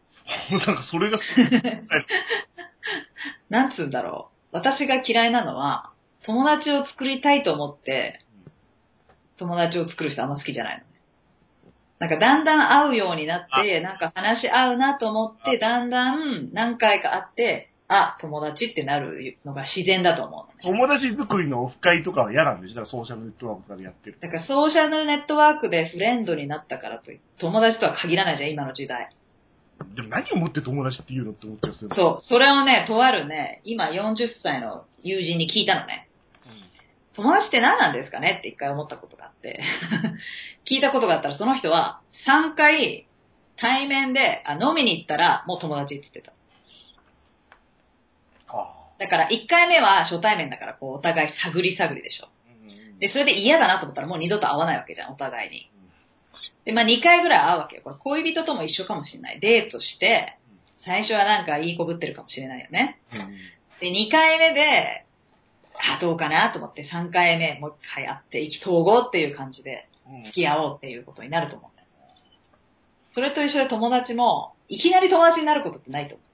[0.67, 1.19] なんかそれが、
[3.49, 4.55] なんつうんだろう。
[4.55, 5.91] 私が嫌いなのは、
[6.23, 8.21] 友達を作りたいと思って、
[9.37, 10.89] 友達を作る人あんま好きじゃないのね。
[11.99, 20.61] なんかだんだん会うようになって、なんか話し合うなと思って、だんだん何回か会って、あ、友達ってなるのが自然だと思う。
[20.61, 22.75] 友達作りのオフ会とかは嫌なんでしょ？
[22.75, 24.17] だからソーシャルネットワークとかでやってる。
[24.21, 29.09] だからソーシャルネットワークでフレンドになったからといって、友達とは限らないじゃん、今の時代。
[29.95, 31.73] でも何をもって友達って言うのって思っちゃう。
[31.95, 36.09] そう、それをね、とあるね、今40歳の友人に聞いたのね。
[37.15, 39.61] 友達って何なんですかねって一回思ったことがあって。
[40.69, 43.07] 聞いたことがあったら、その人は3回
[43.57, 46.31] 対面であ飲みに行ったらもう友達って言ってた。
[48.99, 52.25] あだから1回目は初対面だからこうお互い探り探りでしょ。
[52.25, 52.29] あ。
[52.99, 55.71] で、それで嫌だなと思ったらもう二度と会わないわけじゃん、お互いに。
[56.65, 57.81] で、まあ2回ぐらい会うわけよ。
[57.83, 59.39] これ恋人とも一緒かもしれない。
[59.39, 60.37] デートして、
[60.85, 62.99] 最初はなんかいい子ぶってるかもしれないよね。
[63.79, 65.05] で、2回目で、
[65.95, 71.69] あ、どうかなと思って3回目もう一回会って意気投合っていう感じでうん付き合おうっていうことになると思う。
[73.13, 76.28] それと一緒で友達も、いきなり友達になることってないと思う。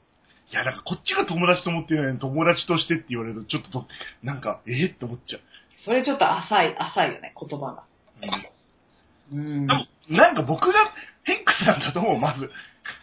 [0.51, 3.87] いや、なんかこっちが友達と思ってないのに友達としてって言われると、ちょっとど、
[4.23, 5.41] なんか、えーって思っちゃう。
[5.85, 7.83] それちょっと浅い、浅いよね、言葉が。
[8.21, 8.55] うん
[9.33, 9.67] うん。
[9.67, 10.73] でもなんか僕が
[11.23, 12.45] 偏屈なんだと思う、まず。
[12.45, 12.47] い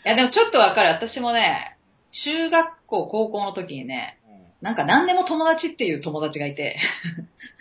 [0.04, 0.90] や、でもちょっとわかる。
[0.90, 1.76] 私もね、
[2.24, 4.18] 中学校、高校の時にね、
[4.60, 6.78] なんか何でも友達っていう友達がいて、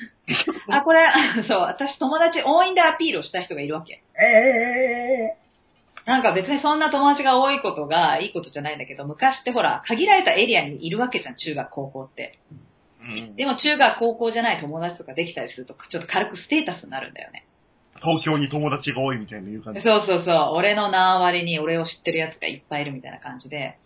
[0.69, 1.07] あ、これ、
[1.47, 4.03] そう、私友達多いんでアピールをした人がいるわけ。
[4.19, 5.40] ええ
[6.05, 12.39] なんか別にそんな友達が多いことがいいことじゃないんだけど、昔ってほら、限られたエリアにいるわけじゃん、中学、高校って。
[13.01, 17.45] うんでも中学、高校じゃない友達とかできたりすると、ちょっと軽くステータスになるんだよね。
[17.95, 19.81] 東京に友達が多いみたいな言う感じ。
[19.81, 23.77] そうそうそう、俺の縄割りに俺を知ってる奴がいっぱいいるみたいな感じで、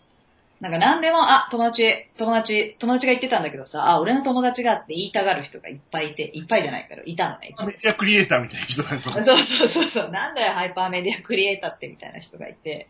[0.66, 1.84] なんか何でも、あ、友達、
[2.18, 9.26] 友達、友達が言ってたんだけどさ、あ、俺の友達がって言いたがる人がいっぱいいて、いっぱいじゃないけど、いたのね、メディアクリエイターみたいな人なんですそうよ。
[9.28, 12.88] そうそうそう、なんだよ、ハイパーメディアクリエイターってみたいな人がいて、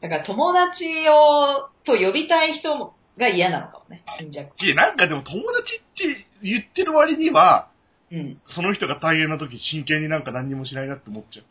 [0.00, 4.02] だから友達を、と呼びたい人が嫌なのかもね。
[4.22, 7.68] いやなんかでも友達って言ってる割には、
[8.10, 8.40] うん。
[8.54, 11.44] その人が大変な時真剣になんか何にもしないなって思っちゃう。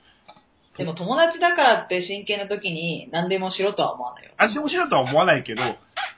[0.78, 4.32] でも友達だからって真剣な時に何でもしろとは思わないよ。
[4.38, 5.62] 味でもしろとは思わないけど、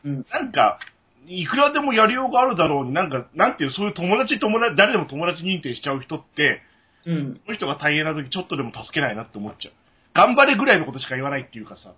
[0.04, 0.26] うん。
[0.32, 0.80] なんか、
[1.28, 6.62] いくらでもやりようがあるだろうに、なんか、なんていう、そういう友達、友達、誰でも友達認定しちゃう人って、
[7.06, 7.42] うん。
[7.46, 9.74] その人が大変な時ちょっとでも助けないなって思っちゃう。
[10.14, 11.94] 頑張れぐらいのことしか言わないっていうかさ、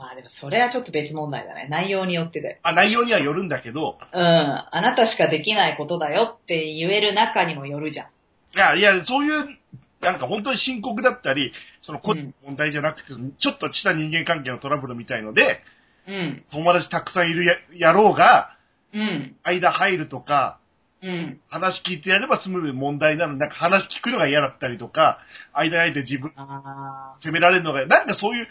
[0.00, 1.68] まあでもそれはちょっと別問題だね。
[1.68, 2.58] 内容によってで。
[2.62, 4.18] あ、内容にはよるんだけど、うん。
[4.18, 8.06] あなたしかできないことだよって言える中にもよるじゃん。
[8.06, 9.59] いや、いや、そういう、
[10.00, 15.60] なんか本当に深刻だったり、その個人の問題じゃなくて、ちょっとした人間関係のトラブルみたいので、
[16.08, 16.44] うん。
[16.50, 17.54] 友達たくさんいるや
[17.92, 18.56] 野郎が、
[18.92, 19.36] うん。
[19.42, 20.58] 間入るとか、
[21.02, 21.40] うん。
[21.48, 25.18] 話聞いてやれば済む問題なのに、なんか話聞くのが嫌だったりとか、
[25.52, 28.48] 間に入って自分あ責められるのが、なんかそういう、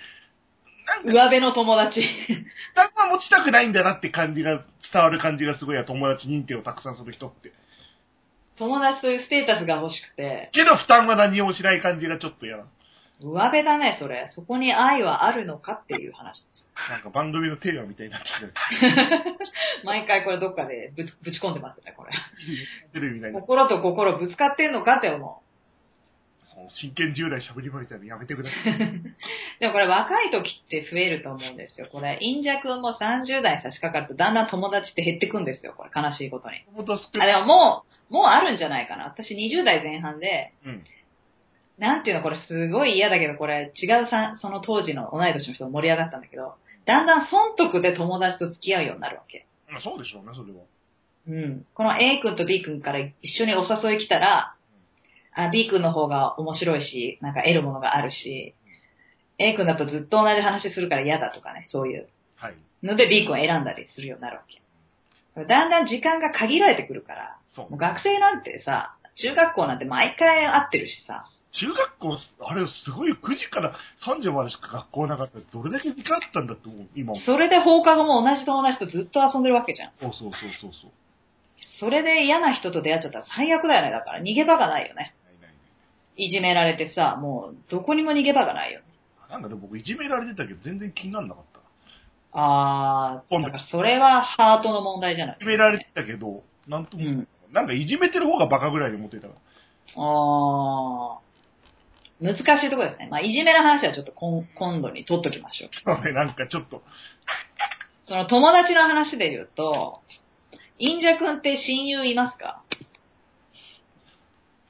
[1.06, 2.02] 上辺の友達。
[2.02, 2.06] 負
[2.76, 7.52] 担は持ちたくないんだなって感じが、伝わる感じがすごいや、友達認定をたくさんする人って。
[8.60, 12.66] 友達というステータスが欲しくて、けど負担は何もしない感じがちょっと嫌な。
[13.22, 14.30] 上辺だね、それ。
[14.36, 16.70] そこに愛はあるのかっていう話です。
[16.90, 19.36] なんか番組のテーマみたいになってきて
[19.84, 22.12] 毎回これどっかでぶちぶち込んでますね、これ。
[22.94, 23.40] テレビみたいな。
[23.40, 25.42] 心と心ぶつかってんのかって思
[26.76, 28.74] 真剣10代喋り場みたいなのやめてください。
[28.74, 28.76] う。
[29.60, 31.88] でもこれ若い時って増えると思うんですよ。
[31.92, 35.90] これ、陰弱も30代差し掛かるとだんだん友達って減ってくんですよ、これ。
[35.94, 36.58] 悲しいことに。
[37.20, 39.06] あ、でももう、もうあるんじゃないかな。
[39.06, 40.84] 私20代前半で、うん。
[41.78, 49.46] なんていうの、これすごい嫌だけど、これ違うさ、その当時の同い年の人が盛り上がったんだけど、だんだん損得で友達と付き合うようになるわけ。
[49.70, 50.60] まあそうでしょうね、それは。
[51.28, 51.66] うん。
[51.74, 54.56] この A 君と B 君から一緒にお誘い来たら、
[55.36, 58.56] あ、B 君の方が面白いし、なんか得るものがあるし、
[59.38, 62.56] A 君だとずっと同じ話するから嫌だとかね、そういうはい。
[62.84, 65.46] ので B 君を選んだりするようになるわけ。
[65.46, 67.80] だんだん時間が限られてくるから、そうもう。
[67.80, 71.26] 学生なんてさ、中学校なんて毎回会ってるしさ、
[71.60, 77.20] 中学校、あれすごい9時から3時までしか学校なかったらどれだけ時間あったんだって思う、今も。
[77.22, 79.92] それで放課後も同じ友達とずっと遊んでるわけじゃん。
[80.00, 80.92] そうそうそうそうそう。
[81.80, 83.92] それで嫌な人と出会っちゃったら最悪だよね。
[83.92, 85.16] だから逃げ場がないよね。
[85.26, 85.48] ないないな
[86.18, 88.86] いいじめられてさ、もうどこにも逃げ場がないよね。
[89.30, 91.60] なんかでも僕いじめられてたけど全然気にならなかった。
[91.60, 91.62] い
[92.34, 97.28] あー、今度だからそれはハートの問題じゃないじめられてたけど、なんとも、うん。
[97.52, 99.40] なんかいじめてる方がバカぐらいで思ってたから。
[99.96, 103.08] あー、難しいところですね。
[103.10, 105.70] まあ、いじめの話はちょっと今今度に取っときましょう。
[105.84, 106.84] そうね、なんかちょっと、
[108.06, 110.02] その友達の話で言うと、
[110.78, 112.62] インジャ君って親友いますか？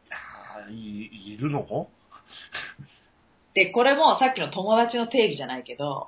[0.09, 1.87] あーいいるの？
[3.53, 6.07] で、これもさっきの友達の定義じゃないけど、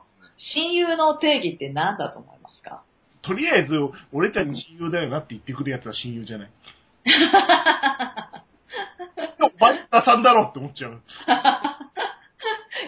[0.56, 2.84] 親友の定義って何だと思いますか？
[3.24, 3.74] とりあえず、
[4.12, 4.56] 俺たち親
[4.86, 6.52] 友だよなって言ってくる奴は親友じゃない。
[9.40, 11.02] お前らさんだろって思っちゃう。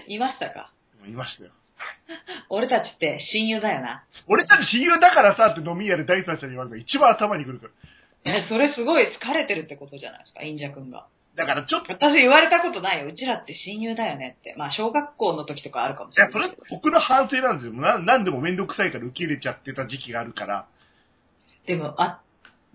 [0.08, 0.72] いましたか？
[1.08, 1.52] いましたよ。
[2.50, 4.04] 俺たちって親友だよな。
[4.28, 7.72] 俺たち親友だからさって飲み屋で第三者に言われたら一番頭にくるから。
[8.26, 11.08] え、それすごい疲れてるってことじゃないですか、インジャ君が。
[11.36, 13.08] だからちょっと、い私言われたことないよ。
[13.08, 14.56] うちらって親友だよねって。
[14.58, 16.68] まあ、小学校の時とかあるかもしれや、それないけど。
[16.70, 17.74] 僕の反省なんですよ。
[17.74, 20.68] ななんでもめんどくさいから受け入れちゃってた時期があるから。
[21.68, 22.22] でも、あ、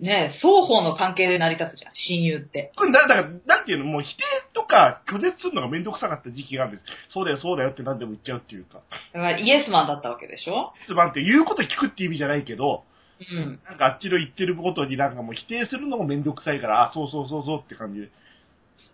[0.00, 2.72] ねえ、双方の関係で成り立つじゃん、親友って。
[2.76, 6.84] これな、だから、なんていうの、もう否定とか拒絶するのがめんどくさかった時期があるんです。
[7.12, 8.80] そうだよ、そうだよって何でも言っちゃうっていうか。
[9.12, 10.72] だからイエスマンだったわけでしょ？
[10.86, 12.84] つまんって言うこと聞くって意味じゃないけど、
[13.18, 13.60] うん。
[13.68, 18.06] なんかあっちの言ってることになんかもう否定するのもめんどくさいから、あ、そうそうそうそうって感じで。
[18.06, 18.10] い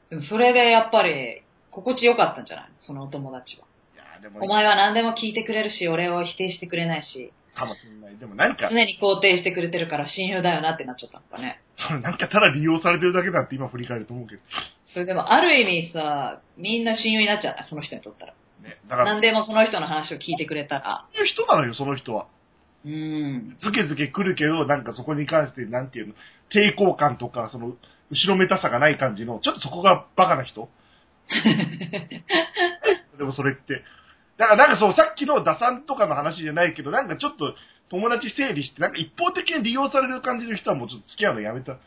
[0.08, 2.68] でもそれでやっぱり、心地よかったんじゃない？
[2.80, 3.66] そのお友達は。
[3.94, 8.18] やでも、お前は何でも聞いてくれるし、俺を否定してくれないし、かもしれない。
[8.18, 11.60] でも何か常、に肯定してくれてるから親友だよなってなっちゃったのかね。
[11.76, 14.42] それなんかただ利用されてるだけだって今振り返ると思うけど。
[14.92, 18.34] それでもある意味さ、みんな親友になっちゃうね、その人にとったら。
[18.62, 18.78] ね。
[18.88, 21.06] だから、何でもその人の話を聞いてくれたら。
[21.12, 22.26] そういう人なのよ、その人は。
[22.84, 23.56] うん。
[23.62, 26.14] ズケズケ来るけど、なんかそこに関して、なんていうの、
[26.52, 27.74] 抵抗感とか、その、
[28.10, 30.68] 後ろめたさがない感じの、ちょっとそこがバカな人
[33.18, 33.82] でもそれって。
[34.38, 37.54] だからなんかそう、さっきの打算とかの話じゃないけど、なんかちょっと
[37.90, 41.78] 友達整理して、なんか一方的に利用される感じの人はもうちょっと付き合うのやめた。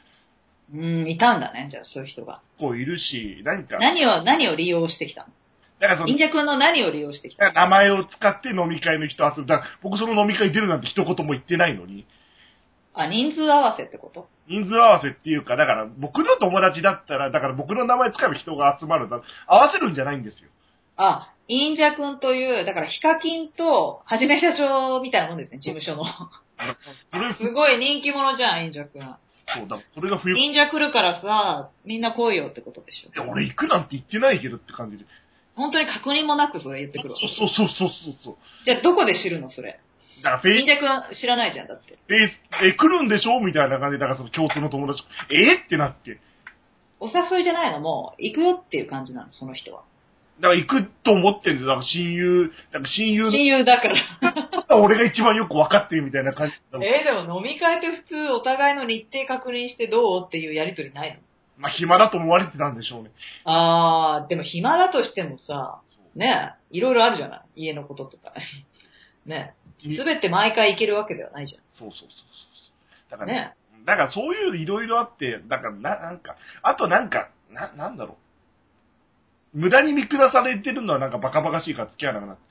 [0.74, 2.42] うん、いたんだね、じゃあそういう人が。
[2.60, 5.28] 子いるし、なんか、何を、何を利用してきたの？
[5.80, 7.54] だからその忍者くんの何を利用してきたの？
[7.54, 12.06] 名前を使って飲み会の人集めだから僕その飲み会出るなんて一言も言ってないのに、
[12.94, 14.28] あ、人数合わせってこと？
[14.50, 20.50] 人数合わせっていうか、だから僕の友達だったら、だから僕の名前使えば人が集まるだ合わせるんじゃないんですよ。
[20.98, 26.04] あ、忍者くんという、だからヒカキンと、はじめ社長みたいなもんですね、事務所の。
[27.36, 29.02] すごい人気者じゃん、忍者くん。
[29.02, 33.12] そうだ、それが冬、い忍者来るからさ、みんな来いよってことでしょ。
[33.18, 35.06] や、俺行くなんて言ってないけどって感じで。
[35.56, 37.20] 本当に確認もなくそれ言ってくるわ。
[37.20, 38.36] そうそうそうそうそう。
[38.66, 39.80] じゃあどこで知るのそれ？
[40.18, 41.98] だからフェイ忍者くん知らないじゃん、だって。
[42.10, 46.20] え、え、来るんでしょみたいな感じで、だからその共通の友達、えってなって。
[47.00, 47.80] お誘いじゃないの？
[47.80, 49.84] もう、行くよっていう感じなの、その人は。
[50.40, 51.66] だから行くと思ってるん。
[51.66, 53.96] だから親友、だから親友親友だから。
[54.70, 56.54] の、俺が一番よく分かってるみたいな感じ。
[56.86, 61.20] えー、でも飲み会って普通お互いの日程確認してどうっていうやりとりないの？
[61.58, 63.12] まあ暇だと思われてたんでしょうね。
[63.46, 65.82] あー、でも暇だとしてもさ、
[66.16, 67.64] ねえ、いろいろあるじゃない？
[67.66, 68.32] 家のこととか。
[69.26, 69.96] ねえ。
[69.98, 73.12] すべて毎回行けるわけではないじそうそうそうそう。
[73.12, 73.20] だゃん。
[73.20, 73.54] からね、ね
[73.86, 78.18] だからそういういろいろあって、だからな、なんか、あとなんか、な、なんだろう。
[79.58, 82.42] 無駄に見下されてるのはなんかバカバカしいから付き合わなくなって。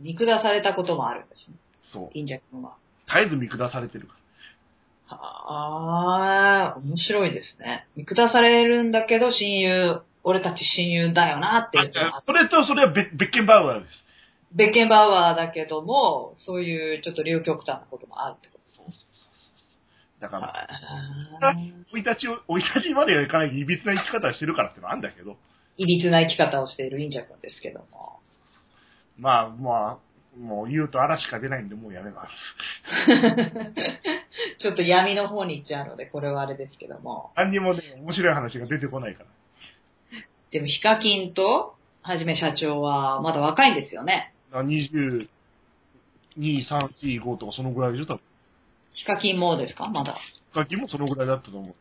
[0.00, 0.02] え。
[0.02, 1.56] 見下されたこともあるんですね。
[1.92, 2.10] そう。
[2.14, 2.76] 忍者君は。
[3.06, 4.14] 絶えず見下されてるか
[5.10, 7.86] あー、面白いですね。
[7.96, 12.10] 見下されるんだけど、親友、俺たち親友だよなっていうのら。
[12.12, 13.92] はあそれとそれはベベッケンバウアーです。
[14.54, 19.66] ベッケンバウアーだけども、そういうちょっと両極端なこともあるってこそうそうそうそ
[20.18, 20.22] う。
[20.22, 21.54] だから、
[21.92, 25.36] 生い立ちを、生い立ちまではいかないいびつな生き方をしてるからってのはあるんだけど、
[25.76, 28.20] いびつな生き方をしている忍者君ですけども。
[29.18, 32.30] まあまあ、もう言うと嵐しか出ないんでもうやめます。
[34.58, 37.30] ちょっと闇の方に行っちゃうので、これはあれですけども。
[37.36, 39.26] 何にもね、面白い話が出てこないから。
[40.50, 44.32] でも、ヒカキンと、はじめ社長は、まだ若いんですよね。
[44.50, 45.28] だから22、
[46.36, 46.66] 3、
[47.02, 48.20] 4、5とかそのぐらいでしょ、多分。
[48.94, 50.16] ヒカキンもですかまだ。
[50.54, 51.74] ガキもそのぐらいだったと思う。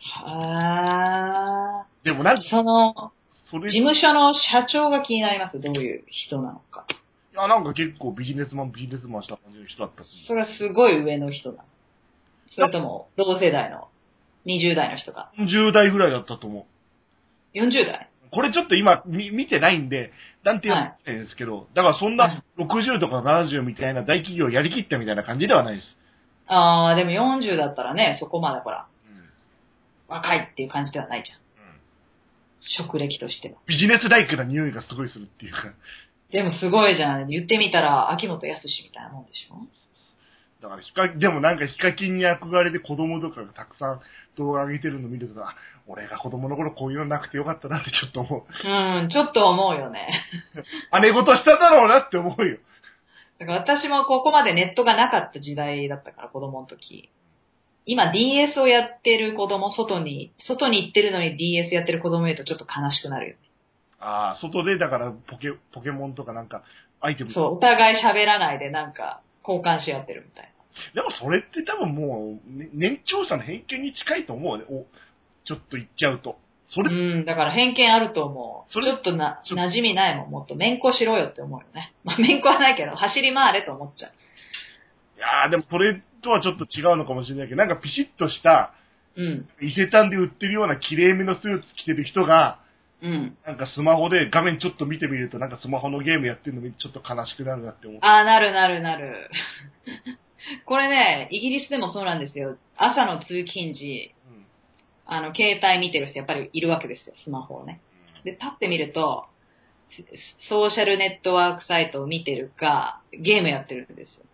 [0.00, 3.12] はでもなんその、
[3.50, 5.60] それ、事務所の社長が気になります。
[5.60, 6.86] どういう人なのか。
[7.32, 10.08] いや、なんか結構ビジネスマン、ビジネスマンした感じの人だったし。
[10.26, 11.64] それはすごい上の人なの。
[12.54, 13.88] それとも、同世代の、
[14.46, 15.30] 20代の人が。
[15.38, 16.66] 40代ぐらいだったと思
[17.54, 17.58] う。
[17.58, 18.10] 40代？
[18.32, 20.12] これちょっと今、み見てないんで、
[20.44, 20.76] なんて言
[21.14, 25.96] うんですけど、だからそんはな60とか70みたいな大企業やりきったみたいな感じではないです。
[26.46, 29.28] あー、でも40だったらね、そこまでほら、うん。
[30.08, 31.38] 若いっていう感じではないじゃん。
[32.80, 33.54] うん職歴としては。
[33.66, 35.72] ビジネスライクな匂いがすごいするっていうか。
[36.32, 37.28] でもすごいじゃん。
[37.28, 39.54] 言ってみたら、秋元康みたいなもんでしょ？
[40.60, 44.00] だからヒカ、でもなんかヒカキンに憧れて子供とかがたくさん
[44.36, 45.54] 動画上げてるの見ると、あ、
[45.86, 48.42] 俺が子供の頃こういうのなくてよかったなってちょっと思う。
[48.42, 50.24] うん、ちょっと思うよね。
[51.02, 52.58] 姉ごとしただろうなって思うよ。
[53.38, 57.10] だから私もここまでネットがなかった時代だったから、子供の時。
[57.86, 63.38] 今 DS をやってる子供、外に、外に行ってるのに DS やってる子供見るとちょっと悲しくなるよね。
[64.00, 66.62] ああ、外でだからポケ、ポケモンとかなんか
[67.00, 67.32] アイテム。
[67.32, 70.52] そう、お互い喋らないでなんか交換し合ってるみたい
[70.94, 74.64] でもそれって多分もう、ね年長者の偏見に近いと思うね。
[74.68, 74.84] お、
[75.46, 76.36] ちょっと言っちゃうと。
[76.70, 76.90] そな。
[76.90, 78.72] れ、うん、だから偏見あると思う。
[78.72, 80.30] それちょっとな、馴染みないもん。
[80.30, 81.94] もっと面子しろよって思うよね。
[82.04, 84.12] まあ面子はないけど、走り回れと思っちゃう。
[85.16, 88.72] いやーでもそれとはちょっと違うのかもしれないけど、なんかピシッとした、
[89.16, 92.60] うん、伊勢丹で売ってるような綺麗めのスーツ着てる人が、
[93.02, 93.36] うん。
[93.46, 97.98] なんかスマホで画面ちょっと見てみると、なんかスマホのゲームやってるの見てちょっと悲しくなるなって思う。
[98.02, 99.30] ああ、なるなるなる。
[100.64, 102.56] これね、イギリスでもそうなんですよ。
[102.76, 104.46] 朝の通勤時、うん
[105.06, 107.80] あの、携帯見てる人やっぱりいるわけですよ、スマホをね。
[108.24, 109.26] で、パッて見ると、
[110.48, 114.24] ソーシャルネットワークサイトを見てるか、ゲームやってるんですよ。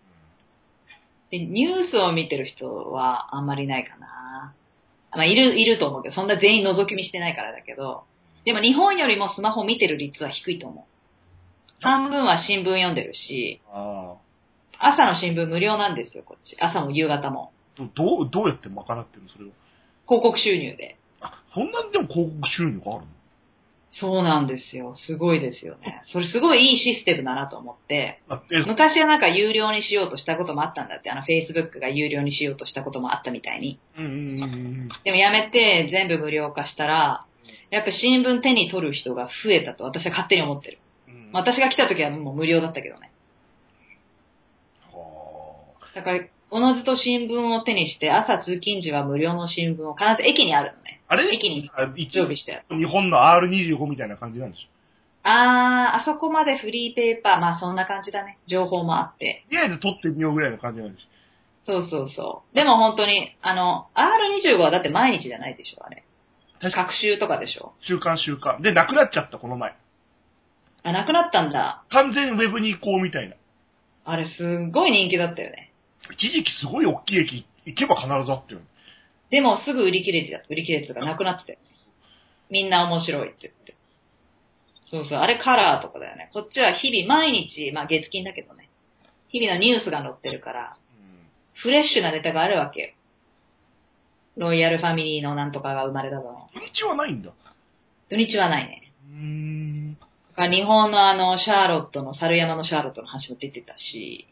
[1.32, 4.54] で、ニュースを見てる人はあんまりいないかな。
[5.10, 8.04] まあ、いる、いると思うけど、そんな全員覗き見してないからだけど、
[8.44, 10.84] でも日本よりもスマホ見てる率は低いと思う。
[11.80, 14.14] 半分は新聞読んでるし、あ
[14.78, 16.56] 朝の新聞無料なんですよ、こっち。
[16.60, 17.52] 朝も夕方も。
[17.76, 19.48] どどう、どうやって賄ってるのそれを？
[20.06, 20.96] 広告収入で。
[21.20, 23.06] あ、そんなにでも広告収入があるの？
[24.00, 24.94] そうなんですよ。
[25.06, 26.02] すごいですよね。
[26.12, 28.22] それすごいいいシステムだなと思って、
[28.66, 33.78] 昔はなんか有料にしようとしたこともあったんだって、あの Facebook が有料にしようとしたこともあったみたいに。
[33.98, 34.88] うんうんうんうん。
[35.04, 37.26] でもやめて全部無料化したら、
[37.70, 40.78] やっぱ新聞手に取る人が増えたと私は勝手に思ってる。
[41.08, 43.10] うん私が来た時はもう無料だったけどね。
[44.90, 46.20] はだから、
[46.52, 51.00] おのずと新聞を手にして、朝通勤時は無料の新聞を必ず駅にあるのね。
[51.08, 51.34] ああれ？
[51.34, 52.62] 駅にあ一応常備して。
[52.68, 54.68] 日本の R25 みたいな感じなんでしょ？
[55.24, 58.38] あー、あそこまでフリーペーパー、まあそんな感じだね。
[58.46, 59.44] 情報もあって。
[59.48, 61.08] とりあえず撮ってみようぐらいの感じなんでし
[61.64, 62.54] そうそうそう。
[62.56, 66.02] でも本当に、あの、R25 はだって毎日じゃないでしょ、あれ。
[66.58, 67.72] ょ確か学習とかでしょ。
[67.86, 68.60] 週刊週刊。
[68.62, 69.74] で、なくなっちゃった、この前。
[70.82, 71.84] あ、なくなったんだ。
[71.90, 73.36] 完全ウェブに行こうみたいな。
[74.04, 74.30] あれす
[74.68, 75.71] っごい人気だったよね。
[76.10, 78.66] 一時期すごい大きい駅行けば必ずあったよね。
[79.30, 80.38] でもすぐ売り切れてた。
[80.50, 81.58] 売り切れてたなくなってたよ。
[82.50, 83.76] みんな面白いって言って。
[84.90, 85.18] そうそう。
[85.20, 86.30] あれカラーとかだよね。
[86.34, 88.68] こっちは日々毎日、まあ月金だけどね。
[89.28, 90.76] 日々のニュースが載ってるから、
[91.54, 92.88] フレッシュなネタがあるわけよ。
[94.36, 96.48] ロイヤルファミリーのなんとかが生まれただの。
[96.52, 97.30] 土日はないんだ。
[98.10, 98.92] 土日はないね。
[99.10, 99.94] うーん。
[99.94, 104.26] だから日本のあの、シャーロットの、猿山のシャーロットの話も出てたし、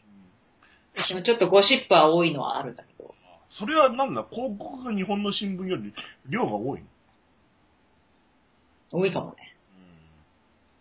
[1.07, 3.13] でもちょっとゴシップは多いのはあるんだけど、
[3.59, 5.93] それはなんだ、広告が日本の新聞より
[6.29, 6.79] 量が多い
[8.91, 8.99] の？
[8.99, 9.35] 多いかもね。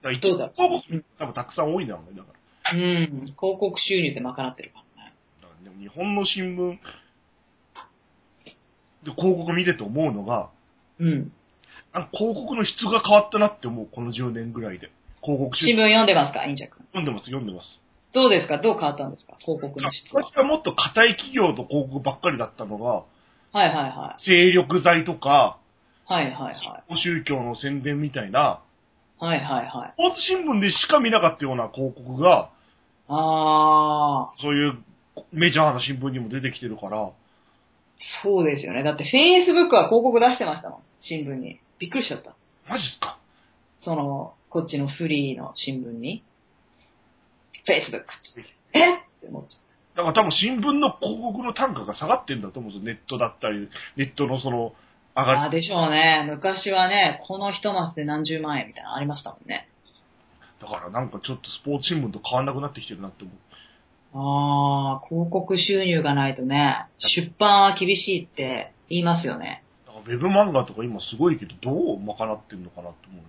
[0.02, 2.32] だから一どうだ広告多分たくさん多いんだろうね、だか
[2.64, 2.72] ら。
[2.72, 3.06] うん。
[3.26, 5.12] 広告収入で賄ってるからね。
[5.42, 6.78] だからでも日本の新聞
[9.04, 10.50] で広告見てて思うのが、
[10.98, 11.32] うん。
[11.92, 14.90] なんか広告の質が変わったなって思う、この10年ぐらいで。
[15.22, 16.44] 広告新聞読んでますか？
[16.46, 16.84] インジャ君。
[16.92, 17.80] 読んでます、読んでます。
[18.12, 18.58] どうですか？
[18.58, 19.36] どう変わったんですか？
[19.38, 20.22] 広告の質は。
[20.22, 23.04] 昔はもっと硬い企業と広告ばっかりだったのが、は
[23.54, 25.58] いはいは精力剤とか、
[26.08, 26.12] い。
[26.12, 26.50] はいはいは
[26.90, 26.98] い。
[26.98, 28.61] 宗教の宣伝みたいな、
[29.18, 29.94] はいはいはい。
[29.94, 32.50] スポーツ新聞でしか見なかったような広告が、
[33.08, 34.78] あー、そういう
[35.32, 37.11] メジャーな新聞にも出てきてるから、
[38.24, 38.82] そうですよね。
[38.82, 40.78] だって Facebook は広告出してましたもん。
[41.02, 41.61] 新聞に。
[41.78, 42.34] びっくりしちゃった。
[42.68, 43.18] マジっすか？
[43.84, 46.22] その、こっちのフリーの新聞に。
[47.66, 48.04] Facebook。
[48.72, 48.94] え？
[48.94, 49.61] って思っちゃっ
[49.96, 52.94] だから多分新聞の広告の単価が下がってんだと思うんですよ。
[52.94, 54.72] ネットだったり、ネットのその、
[55.16, 55.24] 上た。
[55.24, 55.40] がり。
[55.40, 56.26] あーでしょうね。
[56.30, 59.68] 昔はね、この一マスで何十万円みたいなのありましたもんね。
[60.62, 63.36] だからなんかちょっとスポーツ新聞と変わんなくなってきてるなって思う。
[64.12, 66.86] あー、広告収入がないとね、
[67.16, 69.64] 出版は厳しいって言いますよね。
[70.06, 73.24] ウェブ漫画とか今すごいけど、どう賄ってんのかなって思う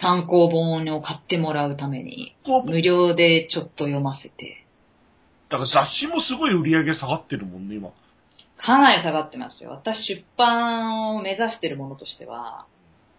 [0.00, 2.62] 単行本を買ってもらうために、な。
[2.62, 4.66] 無料でちょっと読ませて。
[5.50, 7.90] だから雑誌もすごい売り上げ下がってるもんね、今。
[8.56, 9.70] かなり下がってますよ。
[9.70, 12.66] 私出版を目指してるものとしては、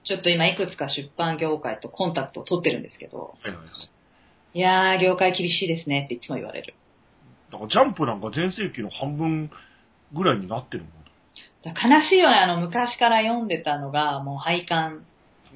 [0.06, 3.68] ちょっと今いくつか出版業界とコンタクトを取ってるんですけど、はいはいはい。
[4.54, 6.74] いやー、業界厳しいですねっていつも言われる。
[7.52, 9.52] だからジャンプなんか全盛期の半分
[10.14, 10.92] ぐらいになってるもん。
[11.64, 15.06] 悲しいよね、あの、昔から読んでたのがもう廃刊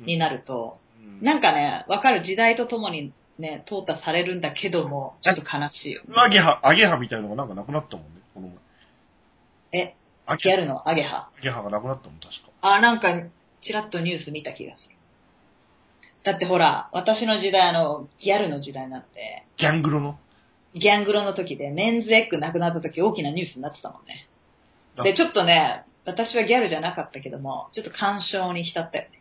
[0.06, 0.85] になると、うん
[1.22, 6.14] なんかね、わかる時代とともにね、淘汰されるんだけども、ちょっと悲しいよね。
[6.16, 8.48] アゲハ、アゲハみたいのがなんかなくなったもんね、この
[9.74, 9.82] 前。
[9.82, 9.96] え、
[10.26, 10.88] アギャルの？
[10.88, 11.30] アゲハ？
[11.38, 12.52] アゲハがなくなったもん、確か。
[12.62, 13.14] あ、なんか、
[13.62, 14.96] ちらっとニュース見た気がする。
[16.24, 20.18] だってほら、私の時代、あの、ギャルの時代なんで、ギャングロの？
[20.74, 24.28] ギャングロの時で、メンズエッグなくなった時大きなニュースになってたもんね。
[24.98, 29.15] だで、ちょっとね、私はギャルじゃなかったけども、ちょっと干渉に浸ったよね。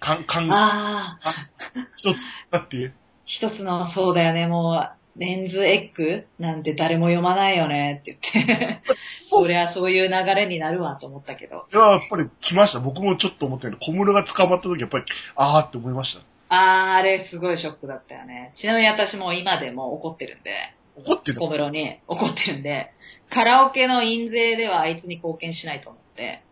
[0.00, 1.48] かん、かん、ああ、
[1.96, 2.16] 一つ、
[2.50, 2.92] だって、
[3.24, 8.02] 一つの、そうだよね、もう、メンズエッグなんて誰も読まないよね。
[8.02, 8.82] って言って。
[9.30, 11.66] そりゃそういう流れになるわと思ったけど。
[11.72, 12.80] いや、やっぱり来ました。
[12.80, 15.04] 僕もちょっと思ったけど、小室が捕まった時、やっぱり、
[15.36, 16.20] あーって思いました。
[16.48, 18.52] あー、あれすごいショックだったよね。
[18.56, 20.52] ちなみに私も今でも怒ってるんで、
[20.96, 21.40] 怒ってる？
[21.40, 21.98] 小室に。
[22.06, 22.90] 怒ってるんで、
[23.30, 26.42] カラオケの印税ではあいつに貢献しないと思って、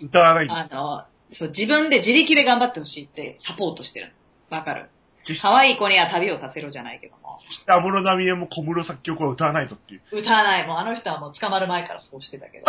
[0.00, 0.06] うん。
[0.06, 1.04] 歌わないあの、
[1.34, 4.12] そう、自分で自力で頑張ってほしいってサポートしてる。
[4.50, 4.90] わかる
[5.42, 7.38] 可愛い子には旅をさせろじゃないけども。
[7.66, 10.20] 安室奈美恵も小室作曲は歌わないぞっていう。
[10.20, 10.66] 歌わない。
[10.66, 12.66] もうあの人はもう捕まる前からそうしてたけど。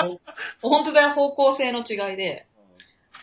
[0.66, 2.46] 本当だよ、方向性の違いで。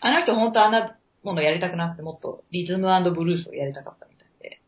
[0.02, 4.60] あの人本当あんなものやりたくなくてもっとリズムブルースをやりたかったみたいで。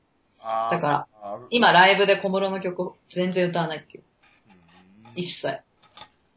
[0.41, 4.03] だから、今ライブで小室の曲を全然歌わないっていう。
[4.03, 4.07] うん
[5.18, 5.61] 一切。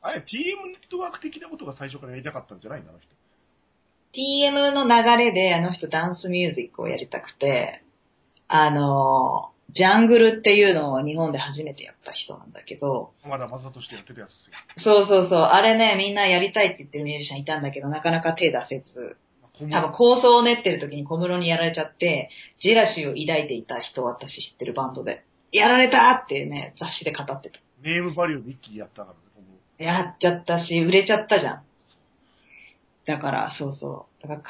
[0.03, 3.19] あれ、TM ネットワーク的なことが最初からやりたかったんじゃないのあの人。
[4.14, 7.82] TM の流れであの人ダンスミュージックをやりたくて、
[8.48, 14.34] あの、ジャングルっていうのを日本で初めてやった人なんだけど、まだマザとしてやってるやつで
[14.82, 15.04] すよ。
[15.04, 19.16] そうそうそう、あれね、みんなやりたいって言ってるミュージシャンいたんだけど、なかなか手出せず、
[19.70, 22.30] 多分構想を練ってる時に小室にやられちゃって、
[22.61, 27.58] ジェラシーを抱いていた人を私知ってるバンドで、やられたってね、雑誌で語ってた。
[27.82, 31.62] ネームバリューで一気にやったからね、やっちゃったし、売れちゃったじゃん。
[33.07, 34.22] だから、そうそう。
[34.22, 34.40] だから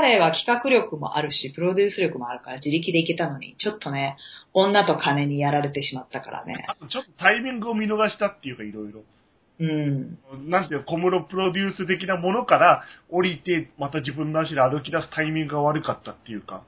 [0.00, 4.16] 彼は企画力もあるし、プロデュース力もあるから自力でいけたのに、ちょっとね、
[4.52, 6.64] 女と金にやられてしまったからね。
[6.68, 9.02] あとちょっとタイミングを見逃したっていうか、いろいろ。
[9.60, 10.18] うん。
[10.48, 16.62] なんていうの小室プロデュース的なものから降りて、また自分の足で歩き出すタイミングが悪かったっていうか、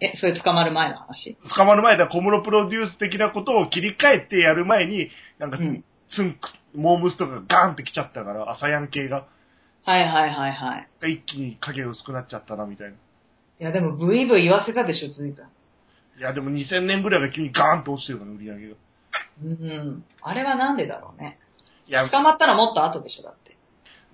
[0.00, 1.36] え、それ捕まる前の話？
[1.54, 9.26] 捕まる前だ小室プロデュース的なことを切り替えてやる前に、なんか、うんツンク、モームスとかガーンって来ちゃったから、朝ヤン系が、
[9.84, 11.12] はいはいはいはい。
[11.12, 12.94] 一気に影薄くなっちゃったな、みたいな。
[12.94, 12.96] い
[13.64, 15.46] やでもブイブイ言わせたでしょ、ずいぶん。
[15.46, 18.76] いや、でも2000年ぐらいが急にガーンと落ちてるから、売り上げが。
[19.42, 20.04] うん。
[20.22, 21.38] あれはなんでだろうね。
[21.86, 23.56] いや、捕まったらもっと後でしょ、だって。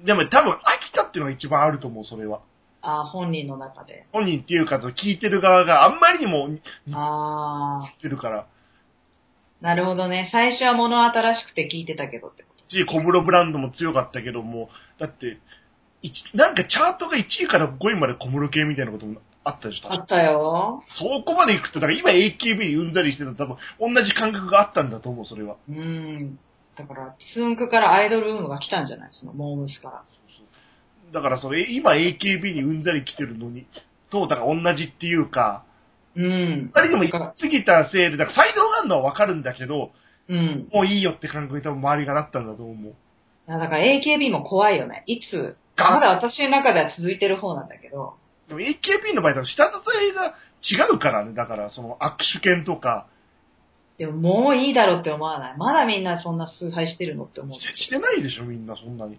[0.04, 2.40] でも多分飽きたっていうのが一番あると思う、それは。
[2.82, 4.06] ああ、本人の中で。
[4.12, 6.60] 本人っていうか、聞いてる側があんまりにも言
[6.96, 8.46] ああ、ってるから、
[9.60, 10.28] なるほどね。
[10.32, 12.55] 最初は物新しくて聞いてたけどってこと。
[12.68, 15.38] し、小室ブランドも強かったけども、だって、
[16.02, 20.82] 一なんかチャートが1位から5位まで小室系みたいなこともあったでしょ、あったよ。
[20.98, 25.56] そこまで行くと、だから今 AKB 生んだりしてたら多分同じ感覚があったんだと思う、それは。
[25.68, 26.38] うん。
[26.76, 29.08] だから、ツンクからアイドルブームが来たんじゃない？
[29.12, 30.04] そのモームスから。
[31.12, 33.66] だからそれ、今 AKB に生んだり来てるのに、
[34.10, 35.64] と、だから同じっていうか、
[36.14, 36.70] うん。
[36.74, 39.92] 二人でも行き過ぎたせいで、だから才能があるのはわかるんだけど、
[40.28, 40.68] うん。
[40.72, 42.94] もういいよって感覚に多分周りがなったんだと思う。
[43.46, 45.04] だから AKB も怖いよね。
[45.06, 48.14] いつ、がまだ私の中では続いてる方なんだけど、
[48.48, 49.72] でも AKB の場合だと下支
[50.10, 53.06] えが違うからね、だからその握手券とか、
[53.98, 54.12] でも
[54.42, 55.56] もういいだろうって思わない？
[55.56, 57.58] まだみんなそんな崇拝してるのって思う。
[57.60, 59.14] ししてないでしょ、みんなそんなに。
[59.14, 59.18] い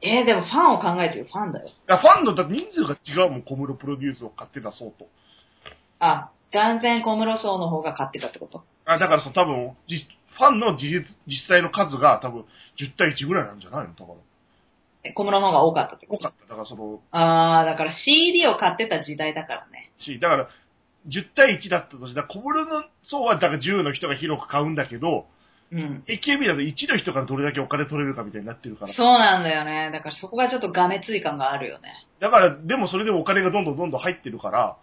[0.00, 1.68] えー、でもファンを考えてるファンだよ。
[1.86, 5.06] や、ファンの人数が違うもん、小室プロデュースを買って出そうと。
[5.98, 8.62] あ、断然小室層の方が勝ってたってこと？
[8.86, 10.06] あだからさ、多分、じ
[10.38, 12.44] ファンの事実、実際の数が多分
[12.80, 13.94] 10対1ぐらいなんじゃないの？
[13.94, 14.18] だから。
[15.04, 16.46] え小室の方が多かったって多かった。
[16.46, 19.90] だからその、あー、だから CD を買ってた時代だからね。
[20.00, 20.48] し、だから、
[21.08, 25.26] 10対1だったとして、小室の層はだから10の人が広く買うんだけど、
[25.70, 26.02] うん。
[26.08, 28.94] AKB だと1の人からどれだけお金取れるかみたいになってるから。
[28.94, 29.90] そうなんだよね。
[29.92, 31.92] だからそこがちょっとがめつい感があるよね。
[32.20, 34.76] だから、でもそれでもお金がどんどんどんどん入ってるから、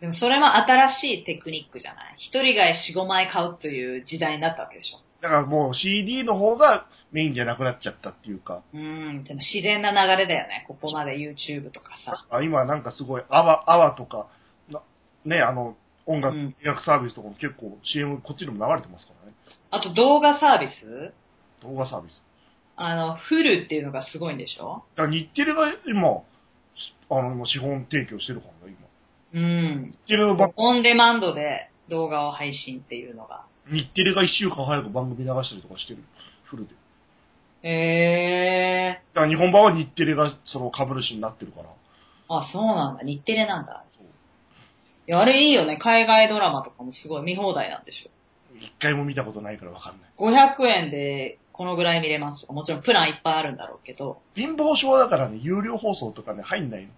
[0.00, 2.14] でもそれも新しいテクニックじゃない？
[2.18, 5.00] 一人が4、5枚買うという時代になったわけでしょ。
[5.22, 9.24] だからもう CD の方がメインじゃなくなっちゃったっていうか、うん。
[9.24, 10.64] でも自然な流れだよね。
[10.68, 12.24] ここまで YouTube とかさ。
[12.30, 14.28] あ今なんかすごい、アワ、アワとか、
[14.70, 14.80] な
[15.26, 15.76] ね、あの、
[16.06, 19.36] 音楽、うん音楽サービスとかも結構 CM こっちでも流れてますからね。
[19.70, 21.12] あと動画サービス？
[21.62, 22.22] 動画サービス。
[22.76, 24.84] あの、フルっていうのがすごいんでしょ？
[24.96, 26.22] だから日テレが今、
[27.10, 28.88] あの、今資本提供してるからね、今。
[29.34, 29.94] うん。
[30.06, 33.44] 日テレの番オンデマンドで動画を配信っていうのが。
[33.70, 35.98] 日テレが一週間早く番組流したりとかしてる。
[36.44, 36.74] フルで。
[37.62, 41.66] へだから日本版は日テレがその株主になってるから。
[41.66, 41.70] ー。
[42.28, 43.04] あ、そうなんだ。
[43.04, 43.84] 日テレなんだ。
[45.08, 45.76] いや、あれいいよね。
[45.76, 48.10] 海外ドラマとかもすごい見放題なんでしょ。
[48.56, 50.10] 一回も見たことないからわかんない。
[50.16, 56.88] 500円でこのぐらい見れますもちろんプランいっぱいあるんだろうけど、貧乏症だからね、有料放送とかね、入んないの。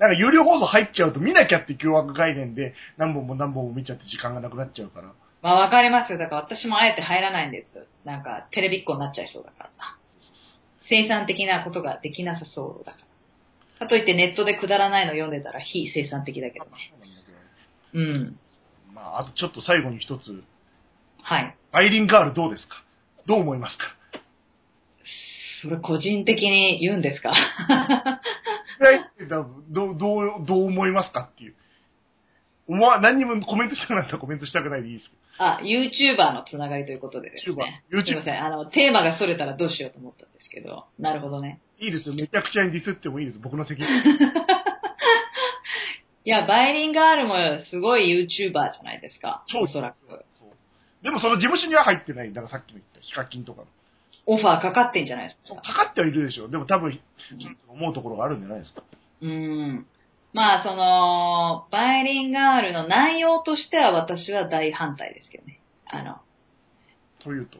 [0.00, 5.12] なんか有料放送入っちゃうと見なきゃって凶悪概念で何本も何本も見ちゃって時間がなくなっちゃうから。
[5.42, 6.18] まあわかりますよ。
[6.18, 7.86] だから私もあえて入らないんです。
[8.04, 9.98] なんかテレビっ子になっちゃいそうだからさ。
[10.88, 12.98] 生産的なことができなさそうだか
[13.78, 13.86] ら。
[13.86, 16.70] かといってネットでくだらないの読んでたら非生産的だけどね。
[17.92, 18.38] うん。
[18.94, 20.42] まあ、あとちょっと最後に一つ。
[21.22, 21.56] はい。
[21.72, 22.82] アイリンガールどうですか？
[23.26, 23.84] どう思いますか？
[25.62, 27.32] それ個人的に言うんですか？
[29.70, 31.54] どう、どう、どう思いますかっていう。
[32.66, 37.82] 思わ、何にもコメントしたくなったらコメントしたくないでいいですけあ、YouTuber のつながりということでですね。
[37.92, 38.44] YouTuber すいません。
[38.44, 40.84] あの、テーマがそれたらどうしようと思ったんですけど。
[40.98, 41.60] なるほどね。
[41.80, 41.86] ど。
[41.86, 42.14] いいですよ。
[42.14, 43.38] めちゃくちゃにディスってもいいです。
[43.38, 43.88] 僕の責任。
[46.24, 49.42] いや、バイリンガールもすごい YouTuber じゃないですか。
[49.48, 49.96] そうおそらく。
[50.38, 50.50] そう
[51.02, 52.32] でもその事務所には入ってない。
[52.32, 53.66] だからさっきの言ったヒカキンとかの。
[54.32, 55.60] オファーかかってんじゃないですか。
[55.60, 56.46] かかってはいるでしょ。
[56.46, 57.00] でも多分、
[57.68, 58.84] 思うところがあるんじゃないですか。
[59.22, 59.86] うん。
[60.32, 65.58] まあ、その、バイリンガールの内容としては私は大反対ですけどね。
[65.84, 66.18] あの、
[67.24, 67.58] というと。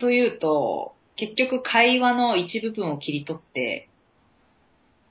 [0.00, 3.88] というと、結局会話の一部分を切り取って、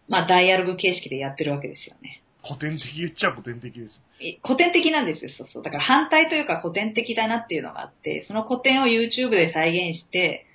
[0.09, 2.21] まあ、ダイアログ形式でやってるわけですよね。
[2.43, 4.01] 古典的言っちゃ古典的です。
[4.19, 5.63] え古典的なんですよ、そうそう。
[5.63, 10.47] だから反対というか古典的だなっていうのがあって、その古典を YouTube で再現して、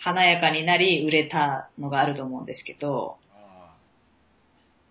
[0.00, 3.74] 華やかになり売れたのがあると思うんですけど、あ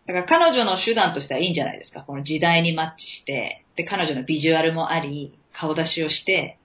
[0.08, 2.02] だから彼女の手段としてはいいんじゃないですか。
[2.02, 6.60] この時代にマッチして、で、彼女のビジュアルもあり、顔出しをして、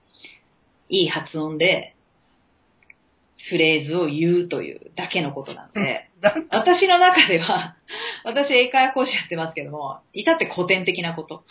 [0.88, 1.95] いい発音で、
[3.51, 6.09] フレーズを言うというだけのことなので、
[6.51, 7.76] 私の中では、
[8.24, 11.45] 私英会話講師やってますけども、至って古典的なこと。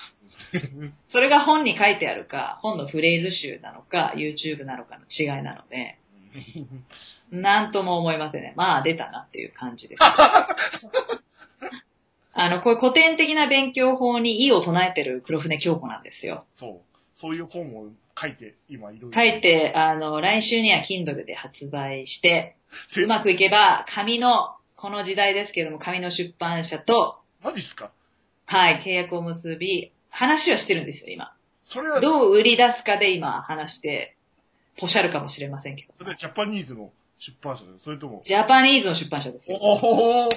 [1.11, 5.97] それが本に書いてあるか、本のフレーズ集なのか、YouTube なのかの違いなので、
[7.31, 8.53] なんとも思いませんね。
[8.55, 9.99] まあ出たなっていう感じです。
[12.35, 16.45] あの、こういう古典的な勉強法に異を唱えてる黒船京子なんですよ。
[16.57, 16.97] そう。
[17.19, 19.15] そういう本を書いて、今いろいろ。
[19.15, 22.55] 書いて、あの、来週には Kindle で発売して、
[22.97, 27.91] うまくいけば、紙の、この時代ですけれども、紙の出版社と、マジっすか？
[28.45, 31.33] はい、契約を結び、話はしてるんですよ、今。
[31.71, 34.15] それは、どう売り出すかで今話して、
[34.79, 35.93] ポシャるかもしれませんけど。
[35.97, 37.77] それはジャパニーズの出版社だよ。
[37.79, 39.57] それとも、ジャパニーズの出版社ですよ。
[39.57, 40.29] おお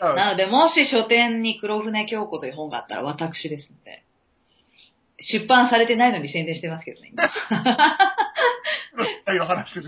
[0.00, 4.04] なので、もし書店に黒船京子という本があったら私ですので、
[5.20, 7.28] 出版されてないのに宣伝してますけどね、今。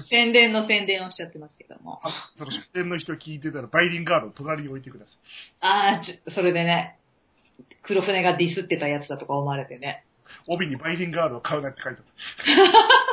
[0.09, 2.01] 宣伝の宣伝をしちゃってますけども。
[2.03, 5.15] あその出店の人聞いてたら、バイリンガードを隣に置いてください。
[5.61, 6.97] ああ、それでね、
[7.83, 10.05] 黒船がディスってたやつだとか思われてね。
[10.47, 12.07] 帯にバイリンガードを買うなって書いてあっ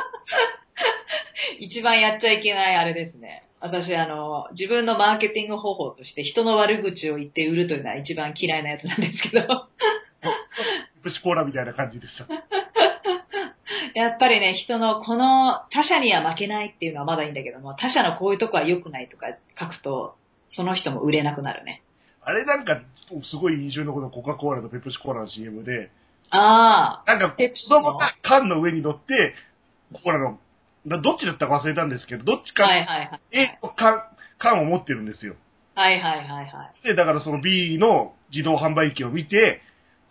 [1.58, 3.44] 一番やっちゃいけないあれですね。
[3.60, 9.68] 私、あの、自分のマーケティング方法として人の悪口を言って売るというのは一番嫌いなやつなんですけど、た。
[11.02, 12.26] プシコーラみたいな感じでした。
[13.94, 19.26] やっぱりね、人のこの他者には負けないっていうのはまだいいんだけども、他者のこういうとこは良くないとか
[19.58, 20.16] 書くと、
[20.50, 21.82] その人も売れなくなるね。
[22.22, 22.80] あれなんか、
[23.30, 25.90] すごい印象に残るコカ・コーラとペプシコーラの CM で、
[26.30, 29.34] あなんか、子供が缶の上に乗って、
[29.92, 30.38] コーラの、
[30.88, 33.20] などっちだったか忘れたんですけど、どっちかいはいはい。
[33.32, 34.02] A の缶、
[34.38, 35.34] 缶を持ってるんですよ。
[35.74, 36.86] はいはいはいはい。
[36.86, 39.60] で、だからその B の自動販売機を見て、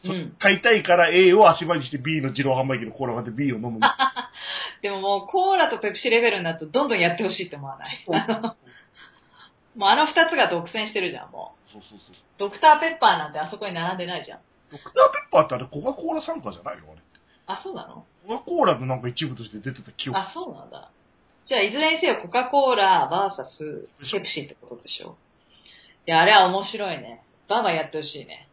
[0.06, 3.80] そうん買いたいから A を足場にして B の自動販売機のコーラがあって B を飲む。
[4.82, 8.06] でももうコーラとペプシレベルになるとどんどんやってほしいって思わない？
[9.76, 11.72] もうあの二つが独占してるじゃん、もう。
[11.72, 12.16] そうそうそう。
[12.38, 14.40] ドクターペッパーなんてあそこに並んでないじゃん。
[14.72, 15.00] ドクターペ
[15.30, 16.84] ッパーってあれコカ・コーラ参加じゃないの？
[16.92, 17.02] あれ。
[17.48, 18.06] あ、そうなの？
[18.28, 20.20] コカ・コーラのなんか一部として出てた記憶。
[20.20, 20.91] あ、そうなんだ。
[21.48, 25.18] じゃあ、いずれにせよコカ・コーラバーサスペプシってことでしょ
[26.06, 27.24] いや、あれは面白いね。
[27.48, 28.48] バンバンやってほしいね。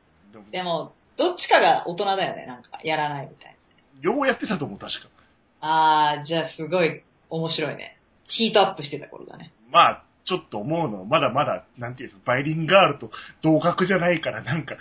[0.52, 2.80] でもどっちかが大人だよね、なんか。
[2.84, 3.56] やらないみたい
[4.00, 5.08] 両方やってたと思う、確か。
[5.60, 6.16] な。
[6.16, 7.98] あー、じゃあすごい面白いね。
[8.28, 9.52] ヒートアップしてた頃だね。
[9.70, 13.10] まあ、ちょっと思うのは、まだまだ、なんていうんですか、バイリンガールと
[13.42, 14.76] 同格じゃないから、なんか、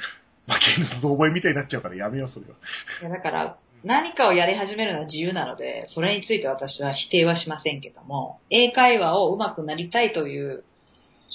[0.48, 2.54] 負けると同覚えみたいになっちゃうからやめよう、それは。
[3.02, 10.64] いやだから、何かをやり始めるのは自由なので、それについて私は否定はしませんけども、英会話を上手くなりたいという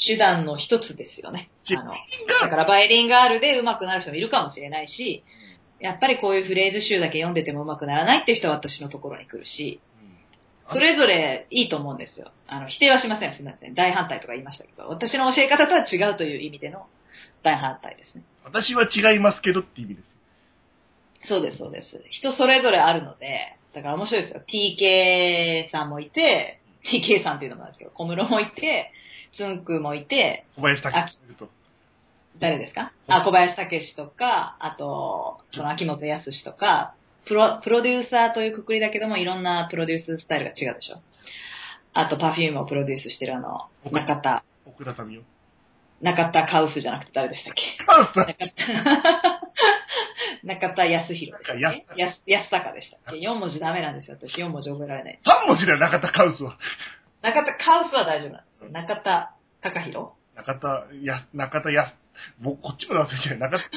[0.07, 1.51] 手段の一つですよね。
[1.77, 1.93] あの、
[2.41, 5.25] だからバイリンガールで上手くなる人もいるかもしれないし、
[5.81, 10.09] やっぱりこういうフレーズ集だけ読んでても上手くならないっていう人は私のところに来るし、うん
[10.71, 12.31] それぞれいいと思うんですよ。
[12.47, 13.33] あの、否定はしません。
[13.33, 13.75] すみません。
[13.75, 16.87] 大反対とか言いましたけど、私の教え方とは違うという意味での
[17.43, 18.23] 大反対ですね。
[18.45, 20.18] 私は違いますけどって意味です。
[21.27, 22.03] そうです、そうです。
[22.11, 24.43] 人それぞれあるので、だから面白いですよ。
[24.47, 26.61] TK さんもいて、
[26.93, 28.93] TK さんっていうのもなんですけど、小室もいて、
[29.37, 31.49] つんくもいて、小林武史と。
[32.39, 32.93] 誰ですか？
[33.09, 36.95] あ、小林武史とか、あと、その秋元康とか、
[37.27, 41.01] プロ、プロデューサーというくくりだけども、いろんなプロデューススタイルが違うでしょ。
[41.93, 45.38] あと、パフュームをプロデュースしてるあの、中田、奥田民生。
[46.01, 47.85] 中田カウスじゃなくて誰でしたっけ？
[47.85, 48.47] カウス 中田、
[50.45, 54.17] 中田康弘でしたっ安、安坂でしたっけ ?4 文字ダメなんですよ。
[54.21, 55.21] 私4文字覚えられない。
[55.25, 56.57] 3文字だよ、中田カウスは。
[57.23, 58.71] 中田カウスは大丈夫なんですよ。
[58.71, 61.93] 中田隆弘中田、や、中田や、
[62.41, 63.39] もうこっちも忘れちゃう。
[63.39, 63.65] 中田、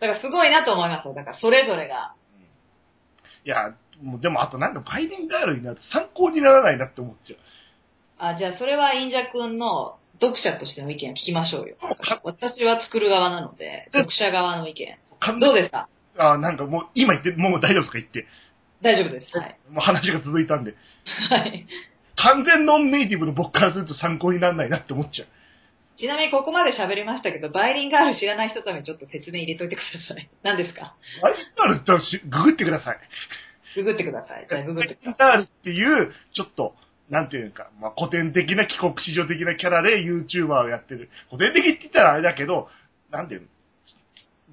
[0.00, 1.14] だからすごいなと思いますよ。
[1.14, 2.14] だからそれぞれが。
[3.44, 7.38] いや、もうでもあとなんかバイリンガールになると参考にならないなって思っちゃう。
[8.32, 11.76] あ、じゃあそれはインジャ君の読者としての意見を聞きましょうよ。
[12.24, 14.98] 私は作る側なので、読者側の意見。
[15.20, 15.88] 完どうですか？
[16.18, 17.98] あなんかもう、今言って、もう大丈夫ですか？
[17.98, 18.26] 言って。
[18.82, 19.36] 大丈夫です。
[19.36, 19.58] はい。
[19.70, 20.74] もう話が続いたんで。
[21.28, 21.66] はい。
[22.16, 25.28] 完全ノンネイティブの僕からすると参考にならないなって思っちゃう。
[25.98, 30.30] ちなみにここまで喋りましたけど、バイリンガール知らない人のためにちょっと説明入れといてください。
[30.42, 30.96] 何ですか？
[31.22, 32.98] バイリンガールってしググってください。
[33.76, 34.46] ググってください。
[34.48, 35.36] じゃあググバイってください。
[35.36, 36.74] リンガールっていう、ちょっと、
[37.10, 41.10] なんていうか、まあ、古典的な帰国子女的なキャラで YouTuber をやってる。
[41.28, 42.68] 古典的って言ったらあれだけど、
[43.10, 43.40] なんで、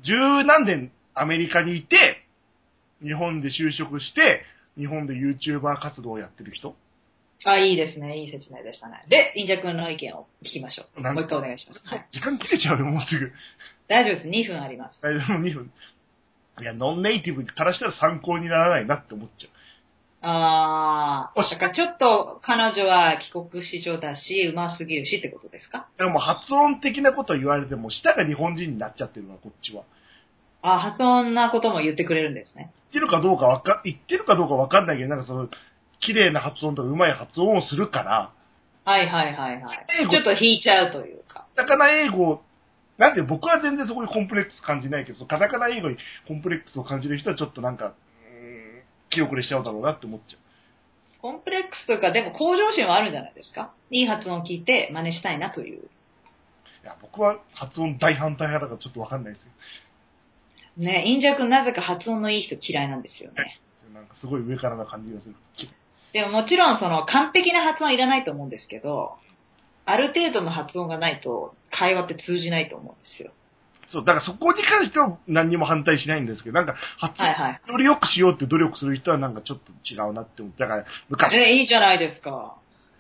[0.04, 2.24] 十何年アメリカにいて、
[3.04, 4.44] 日本で就職して、
[4.76, 6.76] 日本で YouTuber 活動をやってる人？
[7.46, 8.18] あ、いいですね。
[8.18, 9.06] いい説明でしたね。
[9.08, 11.02] で、インジャ君の意見を聞きましょう。
[11.02, 11.82] もう一回お願いします。
[11.86, 12.08] はい。
[12.12, 13.32] 時間切れちゃうよ、もうすぐ。
[13.88, 14.28] 大丈夫です。
[14.28, 15.00] 2分あります。
[15.04, 15.72] 大丈夫、2分。
[16.60, 19.50] いや、ノンネイティブからしたら参考にならないなって思っちゃう。
[20.22, 21.40] あー。
[21.40, 25.88] おしだからちょっと彼女は帰国子女だし、上手すぎるしってことですか？
[25.98, 29.84] でも発音的なこと言われても、舌が日本人になっちゃってるわ、こっちは。
[30.64, 32.72] あ、発音なことも言ってくれるんですね。
[32.92, 35.50] 言ってるかどうかわか、言ってるかどうかわかんないけど、なんかその、
[36.00, 38.32] 綺麗な発音とか上手い発音をするから、
[38.86, 40.06] はいはいはいはい英。
[40.06, 41.46] 語ちょっと引いちゃうというか。
[41.56, 42.42] カタカナ英語、
[42.98, 45.98] なんで僕は全然そこにコンプレックス感じないけど、カタカナ英語に
[46.28, 47.94] コンプレックスを感じる人はちょっとなんか、
[49.18, 50.40] 気遅れしちゃうだろうなって思っちゃう。
[51.22, 53.74] コンプレックスというか、でも向上心はあるんじゃないですか？
[53.90, 55.80] いい発音を聞いて真似したいなという。
[55.80, 59.50] いや、僕は発音大反対派だからちょっとわかんないですよ。
[60.78, 63.60] ね、インジャ君なぜか発音のいい人嫌いなんですよね。
[63.94, 65.36] なんかすごい上からな感じがする。
[66.14, 69.18] でももちろんその完璧な発音はいらないと思うんですけど、
[69.86, 73.32] ある程度の発音がないと会話って通じないと思うんですよ。
[73.92, 77.28] そう、だからそこに関しては何にも反対しないんですけど、なんか発音。
[77.72, 82.58] より良くしようって努力する人はなんかちょっと違うなって思って、だから昔、え、いいじゃないですか。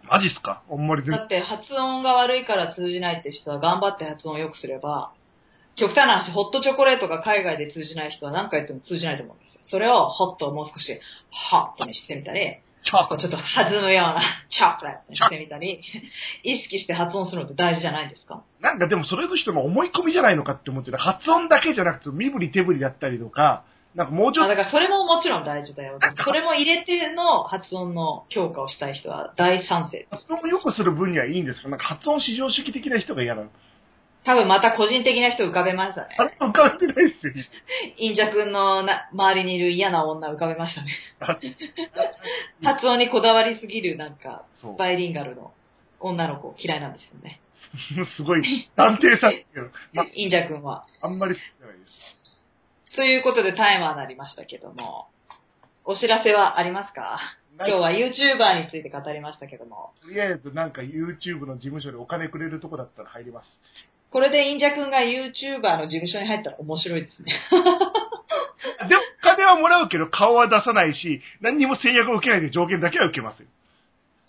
[0.09, 0.63] マジっすか？
[0.71, 5.11] あんまりだって発音が悪いから通じないって人は頑張って発音を良くすれば、
[5.75, 9.61] 極端な話、ホットチョコレートが海外で通じない人は何回言っても通じないと思うんですよ。
[9.65, 10.99] それをホットをもう少し
[11.51, 15.81] ホットにしてみたり、チャーこうちょっと弾むような チョコレートにしてみたり、
[16.43, 18.41] 意識して発音するのって大事じゃないですか？
[18.61, 20.97] なんかでもそれの人の思い込みじゃないのかって思ってる。
[20.97, 23.63] 発音だけじゃなくて身振り手振りだったりとか、
[23.95, 25.99] なんかもうちょっとあだからそれももちろん大事だよ。
[26.23, 30.07] それも入れての発音の強化をしたい人は大賛成。
[30.11, 33.49] 発音を良くする分にはいいんですけど、なんか発音至上主義的な人が嫌なの。
[34.28, 36.25] 多分また個人的な人浮かべましたねあ。
[36.25, 37.34] れ浮かべてないですよ。
[37.95, 40.91] インジャ君のな周りにいる嫌な女浮かべましたね。
[41.21, 41.39] あ
[42.75, 44.43] 発音にこだわりすぎるなんか。
[44.78, 45.53] バイリンガルの
[46.01, 47.39] 女の子嫌いなんですよね。
[48.17, 50.86] すごい断定されてるまあ、インジャ君は。
[51.01, 52.95] あんまり好きじゃないです。
[52.97, 55.07] ということでタイマーになりましたけども、
[55.86, 57.21] お知らせはありますか？
[57.59, 63.47] 今日は YouTuber について語りましたけども、とりあえずなんか YouTube の事務所でお金くれるとこだったら入ります。
[64.11, 67.33] これでインジャ君が YouTuber の事務所に入ったら面白いですね。
[68.87, 73.47] でも、お金はもらうけど顔は出さないし、何にも制約を受けないで条件だけは受けますよ。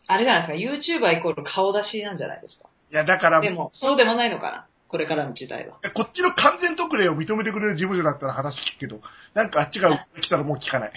[0.07, 2.69] あれじゃないですか、YouTuber イコール顔出しなんじゃないですか。
[2.91, 5.79] いや、だから、でも、そうでもないのかなこれからの時代は。
[5.95, 9.01] こっちの完全特例を認めてくれる事務所だったら話聞くけど、
[9.35, 10.93] なんかあっちが来たらもう聞かない。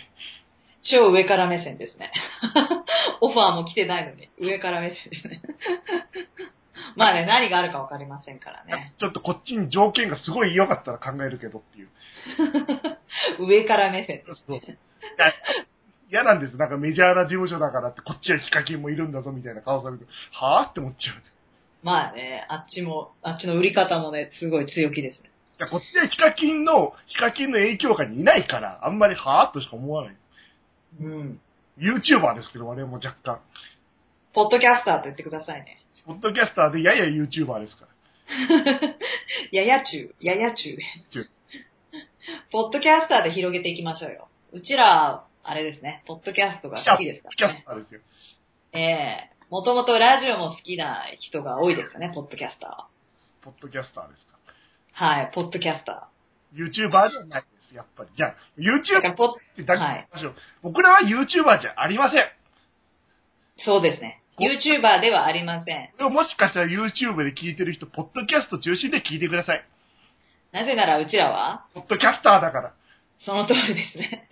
[0.83, 2.11] 超上から目線ですね。
[3.19, 5.41] オファーも来てないのに、上から目線ですね。
[6.95, 8.93] まあね、何があるかわかりませんからね。
[8.99, 11.89] ちょっとこっちに条件がすごい良かったら考えるけどっていう。
[13.45, 14.23] 上から目線。
[14.25, 14.61] そうい
[15.17, 15.33] や
[16.09, 16.57] 嫌なんです。
[16.57, 21.15] なんかメジャーな事務所だからって、こっちはヒカキンもいるんだぞみたいな顔されると、はぁって思っちゃう。
[21.15, 21.19] い
[21.83, 25.31] まあね、あっちも、あっちの売り方もね、すごい強気ですね。
[25.61, 30.17] や、こっちはヒカキンの、ヒカキンの影響下にいないから、あんまりはぁっとしか思わない。
[31.01, 31.39] うん。
[31.77, 33.39] YouTuber ですけど、我々も若干。
[34.33, 35.80] ポッドキャスターと言ってくださいね。
[36.05, 37.91] ポッドキャスターでやや YouTuber ですから。
[39.51, 40.77] やや中、やや中
[41.11, 41.29] 中。
[42.51, 44.27] ポッドキャスターで広げていきましょうよ。
[44.51, 47.59] うちら、あれですね、ポッドキャストが好きですかキャらね。
[47.61, 48.01] スターですよ。
[48.73, 52.87] ええもともとラジオも好きな人が多いですよね、ポッドキャスターは。
[53.41, 54.37] ポッドキャスターですか。
[54.93, 56.07] はい、ポッドキャスタ
[56.53, 58.09] YouTuber じゃないです、やっぱり。
[58.15, 60.35] じゃあ、YouTuber ってだけ言い。
[60.61, 62.31] 僕らは YouTuber じゃありません。
[63.65, 64.20] そうですね。
[64.41, 65.89] YouTuber ではありません。
[65.97, 69.65] でももしかしたら YouTube で聞いてる人、ポッドキャスト中心で聞いてください。
[70.51, 72.73] なぜならうちらは、ポッドキャスターだから。
[73.23, 74.27] その通りですね。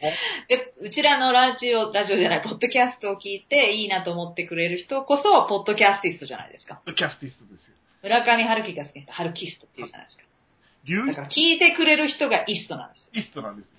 [0.49, 6.82] で、うちらのラジオ、ラジオじゃない、ポッドキャストを聞いていいなと思ってくれる人こそ、ポッドキャスティストじゃないですか。
[6.86, 7.76] ポッドキャスティストですよ。
[8.01, 10.24] 村上春樹が好きな人、春キストって言うじゃないですか。
[10.86, 13.22] 流だから聞いてくれる人がイストなんですよ。
[13.22, 13.72] イストなんですよ。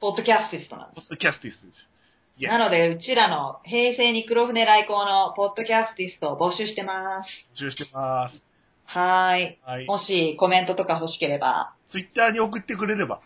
[0.00, 1.08] ポッドキャスティストなんです。
[1.08, 1.89] ポッドキャスティストです
[2.38, 7.26] なので、うちらの平成に黒船来航のポッドキャスティストを募集してます。
[7.56, 8.42] 募集してます。
[8.84, 9.58] はーい。
[9.64, 9.86] はい。
[9.86, 13.20] もしコメントとか欲しければ、Twitter に送ってくれれば、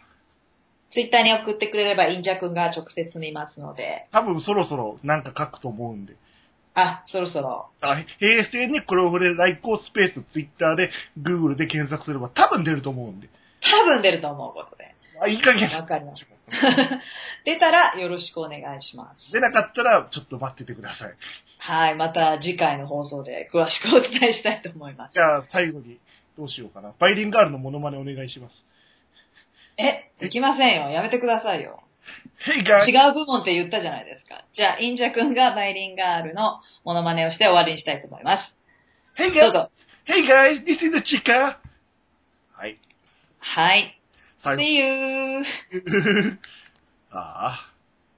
[0.95, 6.15] ツイッターに送ってくれれば、インジャ君が直接見ますので、多分そろそろなんか書くと思うんで。
[6.75, 10.91] あ、そろそろ、あ平成に黒船来航スペース Twitter で
[11.21, 13.29] Google で検索すれば多分出ると思うんで。
[13.61, 14.93] 多分出ると思うことで。
[15.21, 15.71] あ、いい加減。
[15.71, 16.35] わかりました。
[17.45, 19.33] 出たらよろしくお願いします。
[19.33, 21.15] 出なかったらちょっと待っててください。
[21.59, 21.95] はい。
[21.95, 25.15] また次回の放送で詳しくお伝えしたいと思います。
[25.15, 25.99] じゃあ最後に
[26.37, 26.93] どうしようかな。
[26.99, 28.55] バイリンガールのモノマネお願いします。
[29.79, 30.91] え、できませんよ。
[30.91, 31.83] やめてくださいよ。
[32.47, 33.11] 違!
[33.11, 34.45] う部門って言ったじゃないですか。
[34.53, 38.55] じゃあ、インジャ君がバイリンガールのモノマネをして終わりにしたいと思います。
[39.17, 39.53] Hey どう guys!
[39.53, 39.71] ぞ。
[40.07, 40.65] Hey guys!
[40.65, 41.57] This is the chica!
[42.53, 42.79] はい。
[43.41, 43.99] はい。
[44.45, 45.42] 最 See you!
[47.11, 47.18] 後。
[47.18, 47.74] ああ。